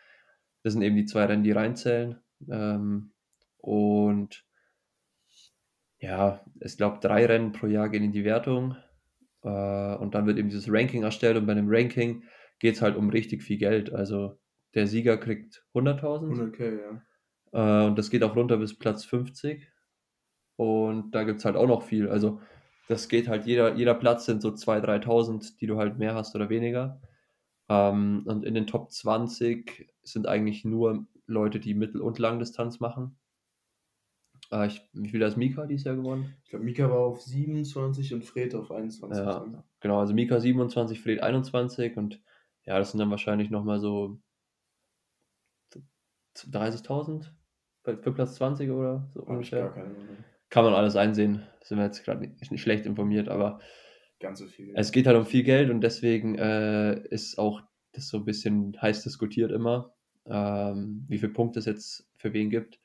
[0.64, 2.22] Das sind eben die zwei Rennen, die reinzählen.
[2.50, 3.14] Ähm,
[3.58, 4.46] und
[6.00, 8.76] ja, ich glaube, drei Rennen pro Jahr gehen in die Wertung.
[9.44, 11.38] Äh, und dann wird eben dieses Ranking erstellt.
[11.38, 12.24] Und bei dem Ranking
[12.60, 13.94] geht es halt um richtig viel Geld.
[13.94, 14.40] Also
[14.74, 16.56] der Sieger kriegt 100.000.
[16.56, 17.84] 100k, ja.
[17.84, 19.72] Äh, und das geht auch runter bis Platz 50.
[20.58, 22.10] Und da gibt es halt auch noch viel.
[22.10, 22.42] Also
[22.92, 26.36] das geht halt, jeder, jeder Platz sind so 2.000, 3.000, die du halt mehr hast
[26.36, 27.02] oder weniger.
[27.70, 33.18] Ähm, und in den Top 20 sind eigentlich nur Leute, die Mittel- und Langdistanz machen.
[34.52, 36.36] Äh, ich, wie viel hat Mika dieses Jahr gewonnen?
[36.44, 39.18] Ich glaube, Mika war auf 27 und Fred auf 21.
[39.18, 42.22] Ja, genau, also Mika 27, Fred 21 und
[42.66, 44.20] ja, das sind dann wahrscheinlich nochmal so
[46.36, 47.32] 30.000
[47.84, 49.74] für Platz 20 oder so ungefähr.
[50.52, 51.48] Kann man alles einsehen.
[51.64, 53.60] Sind wir jetzt gerade nicht, nicht, schlecht informiert, aber
[54.20, 54.74] ganz so viel.
[54.76, 57.62] Es geht halt um viel Geld und deswegen äh, ist auch
[57.94, 59.94] das so ein bisschen heiß diskutiert immer,
[60.26, 62.80] ähm, wie viele Punkte es jetzt für wen gibt.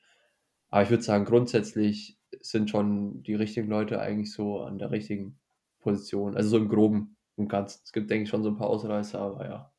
[0.69, 5.37] Aber ich würde sagen, grundsätzlich sind schon die richtigen Leute eigentlich so an der richtigen
[5.79, 6.35] Position.
[6.35, 7.81] Also so im Groben und Ganzen.
[7.83, 9.73] Es gibt, denke ich, schon so ein paar Ausreißer, aber ja.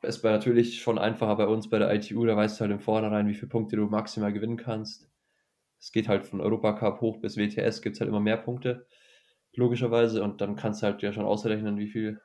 [0.00, 2.80] Es war natürlich schon einfacher bei uns bei der ITU, da weißt du halt im
[2.80, 5.08] Vornherein, wie viele Punkte du maximal gewinnen kannst.
[5.78, 8.86] Es geht halt von Europacup hoch bis WTS, gibt es halt immer mehr Punkte,
[9.54, 12.20] logischerweise, und dann kannst du halt ja schon ausrechnen, wie viel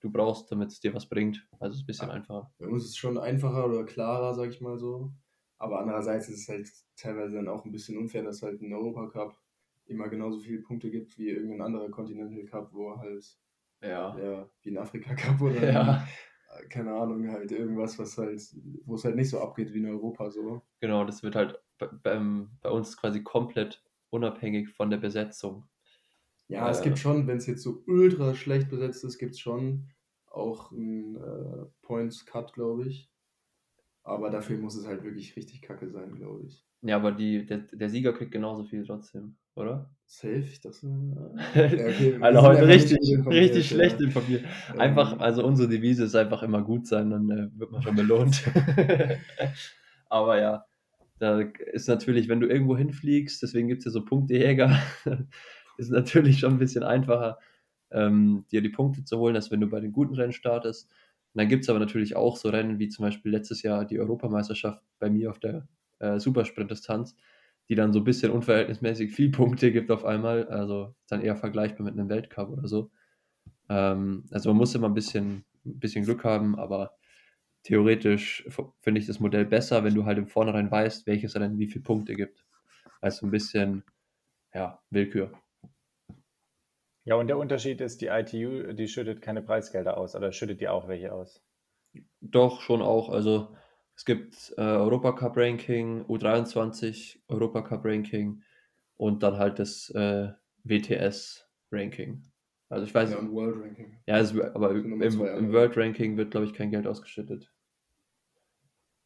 [0.00, 1.46] du brauchst, damit es dir was bringt.
[1.58, 2.52] Also es ist ein bisschen ja, einfacher.
[2.58, 5.12] Bei uns ist es schon einfacher oder klarer, sag ich mal so.
[5.58, 9.36] Aber andererseits ist es halt teilweise dann auch ein bisschen unfair, dass halt ein Europacup
[9.86, 13.24] immer genauso viele Punkte gibt wie irgendein anderer Continental Cup, wo halt
[13.82, 14.18] ja.
[14.18, 16.06] ja wie ein Afrika Cup oder ja.
[16.50, 18.42] ein, keine Ahnung, halt irgendwas, was halt,
[18.84, 20.62] wo es halt nicht so abgeht wie in Europa so.
[20.80, 21.88] Genau, das wird halt bei,
[22.62, 25.68] bei, uns quasi komplett unabhängig von der Besetzung.
[26.48, 29.40] Ja, äh, es gibt schon, wenn es jetzt so ultra schlecht besetzt ist, gibt es
[29.40, 29.88] schon
[30.26, 33.10] auch ein äh, Points Cut, glaube ich.
[34.04, 36.64] Aber dafür muss es halt wirklich richtig kacke sein, glaube ich.
[36.82, 39.90] Ja, aber die, der, der Sieger kriegt genauso viel trotzdem, oder?
[40.04, 40.86] Safe, das äh,
[41.54, 42.18] ja, okay.
[42.20, 44.06] Also heute richtig, richtig schlecht ja.
[44.06, 44.44] informiert.
[44.78, 48.44] Einfach, also unsere Devise ist einfach immer gut sein, dann äh, wird man schon belohnt.
[50.08, 50.65] aber ja,
[51.18, 54.78] da ist natürlich, wenn du irgendwo hinfliegst, deswegen gibt es ja so Punktejäger,
[55.78, 57.38] ist natürlich schon ein bisschen einfacher,
[57.90, 60.90] ähm, dir die Punkte zu holen, als wenn du bei den guten Rennen startest.
[61.32, 63.98] Und dann gibt es aber natürlich auch so Rennen wie zum Beispiel letztes Jahr die
[63.98, 67.16] Europameisterschaft bei mir auf der äh, Supersprint-Distanz,
[67.68, 70.48] die dann so ein bisschen unverhältnismäßig viel Punkte gibt auf einmal.
[70.48, 72.90] Also dann eher vergleichbar mit einem Weltcup oder so.
[73.68, 76.92] Ähm, also man muss immer ein bisschen, ein bisschen Glück haben, aber
[77.66, 78.46] theoretisch
[78.80, 81.82] finde ich das Modell besser, wenn du halt im Vornherein weißt, welches Rennen wie viele
[81.82, 82.46] Punkte gibt.
[83.00, 83.82] Also ein bisschen,
[84.54, 85.32] ja, Willkür.
[87.04, 90.68] Ja, und der Unterschied ist, die ITU, die schüttet keine Preisgelder aus oder schüttet die
[90.68, 91.42] auch welche aus?
[92.20, 93.08] Doch, schon auch.
[93.08, 93.56] Also
[93.96, 98.42] es gibt äh, Europacup Ranking, U23 Europacup Ranking
[98.96, 100.28] und dann halt das äh,
[100.62, 102.22] WTS Ranking.
[102.68, 103.10] Also ich weiß.
[103.10, 103.98] Ja, und World Ranking.
[104.06, 107.52] Ja, es, aber im, im, World Ranking wird, glaube ich, kein Geld ausgeschüttet.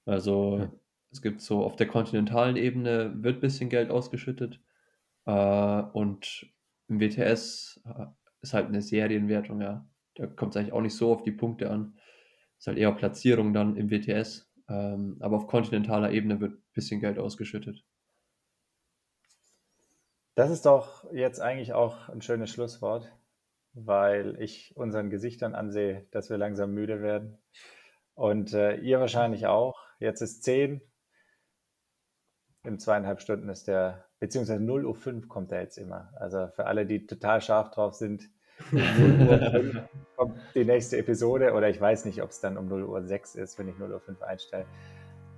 [0.07, 0.73] Also ja.
[1.13, 4.61] es gibt so auf der kontinentalen Ebene wird ein bisschen Geld ausgeschüttet
[5.27, 6.47] äh, und
[6.89, 8.07] im WTS äh,
[8.43, 9.87] ist halt eine Serienwertung, ja.
[10.17, 11.99] Da kommt es eigentlich auch nicht so auf die Punkte an.
[12.59, 14.51] Ist halt eher Platzierung dann im WTS.
[14.69, 17.85] Ähm, aber auf kontinentaler Ebene wird ein bisschen Geld ausgeschüttet.
[20.35, 23.11] Das ist doch jetzt eigentlich auch ein schönes Schlusswort,
[23.73, 27.39] weil ich unseren Gesichtern ansehe, dass wir langsam müde werden.
[28.15, 29.90] Und äh, ihr wahrscheinlich auch.
[30.01, 30.81] Jetzt ist 10.
[32.65, 36.13] In zweieinhalb Stunden ist der beziehungsweise 0 Uhr 5 kommt er jetzt immer.
[36.17, 38.29] Also für alle, die total scharf drauf sind,
[38.71, 38.81] 0
[39.29, 42.85] Uhr 5 kommt die nächste Episode oder ich weiß nicht, ob es dann um 0
[42.85, 44.67] Uhr 6 ist, wenn ich 0 Uhr 5 einstelle.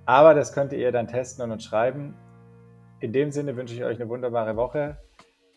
[0.05, 2.15] Aber das könnt ihr dann testen und uns schreiben.
[2.99, 4.97] In dem Sinne wünsche ich euch eine wunderbare Woche.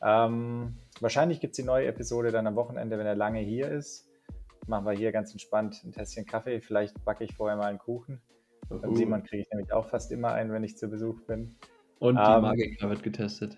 [0.03, 4.09] Ähm, wahrscheinlich gibt es die neue Episode dann am Wochenende, wenn er lange hier ist.
[4.67, 6.61] Machen wir hier ganz entspannt ein Tässchen Kaffee.
[6.61, 8.21] Vielleicht backe ich vorher mal einen Kuchen.
[8.71, 8.79] Uh.
[8.79, 11.57] Beim Simon kriege ich nämlich auch fast immer einen, wenn ich zu Besuch bin.
[11.99, 13.57] Und die ähm, Magika wird getestet.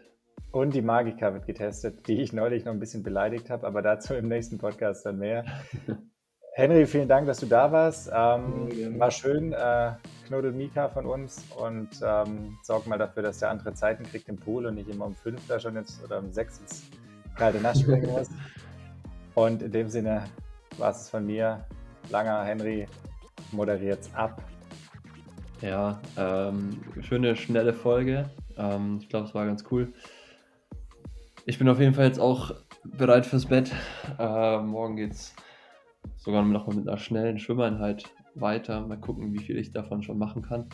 [0.51, 4.15] Und die Magika wird getestet, die ich neulich noch ein bisschen beleidigt habe, aber dazu
[4.15, 5.45] im nächsten Podcast dann mehr.
[6.55, 8.11] Henry, vielen Dank, dass du da warst.
[8.13, 9.53] Ähm, ja, war schön.
[9.53, 9.93] Äh,
[10.27, 14.37] knuddel Mika von uns und ähm, sorg mal dafür, dass der andere Zeiten kriegt im
[14.37, 16.91] Pool und nicht immer um fünf da schon jetzt oder um sechs ins
[17.37, 18.29] kalte Nass springen muss.
[19.35, 20.25] und in dem Sinne
[20.79, 21.65] war es von mir.
[22.11, 22.87] Langer Henry
[23.53, 24.43] moderiert's ab.
[25.61, 28.31] Ja, ähm, schöne, schnelle Folge.
[28.57, 29.93] Ähm, ich glaube, es war ganz cool.
[31.47, 32.55] Ich bin auf jeden Fall jetzt auch
[32.85, 33.73] bereit fürs Bett.
[34.19, 35.35] Äh, morgen geht's
[36.17, 38.05] sogar noch mal mit einer schnellen Schwimmeinheit
[38.37, 38.87] weiter.
[38.87, 40.69] Mal gucken, wie viel ich davon schon machen kann.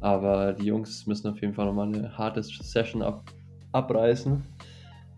[0.00, 3.24] Aber die Jungs müssen auf jeden Fall nochmal eine harte Session ab,
[3.72, 4.44] abreißen.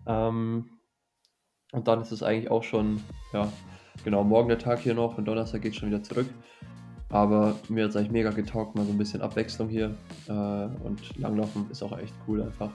[0.07, 0.69] Ähm,
[1.71, 2.99] und dann ist es eigentlich auch schon,
[3.31, 3.51] ja,
[4.03, 6.27] genau, morgen der Tag hier noch und Donnerstag geht schon wieder zurück.
[7.09, 9.95] Aber mir hat es eigentlich mega getaugt, mal so ein bisschen Abwechslung hier.
[10.27, 12.71] Äh, und Langlaufen ist auch echt cool einfach.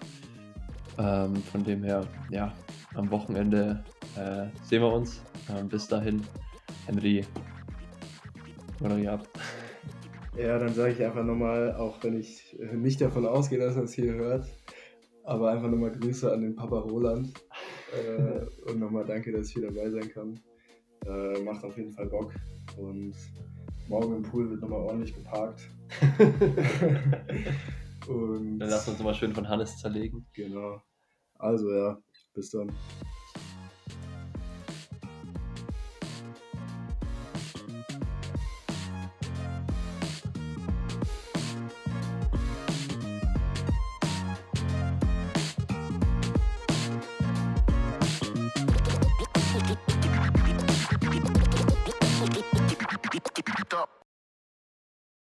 [0.99, 2.53] Ähm, von dem her, ja,
[2.95, 3.85] am Wochenende
[4.17, 5.23] äh, sehen wir uns.
[5.55, 6.23] Ähm, bis dahin,
[6.87, 7.25] Henry,
[8.81, 9.29] moderiert.
[10.37, 13.93] Ja, dann sage ich einfach nochmal, auch wenn ich nicht davon ausgehe, dass er es
[13.93, 14.47] hier hört,
[15.25, 17.33] aber einfach nochmal Grüße an den Papa Roland
[17.93, 20.41] äh, und nochmal danke, dass ich hier dabei sein kann.
[21.07, 22.33] Äh, macht auf jeden Fall Bock
[22.79, 23.15] und
[23.93, 25.69] morgen im Pool wird nochmal ordentlich geparkt.
[28.09, 30.27] und dann lassen wir uns nochmal schön von Hannes zerlegen.
[30.33, 30.81] Genau.
[31.39, 31.99] Also ja,
[32.33, 32.73] bis dann.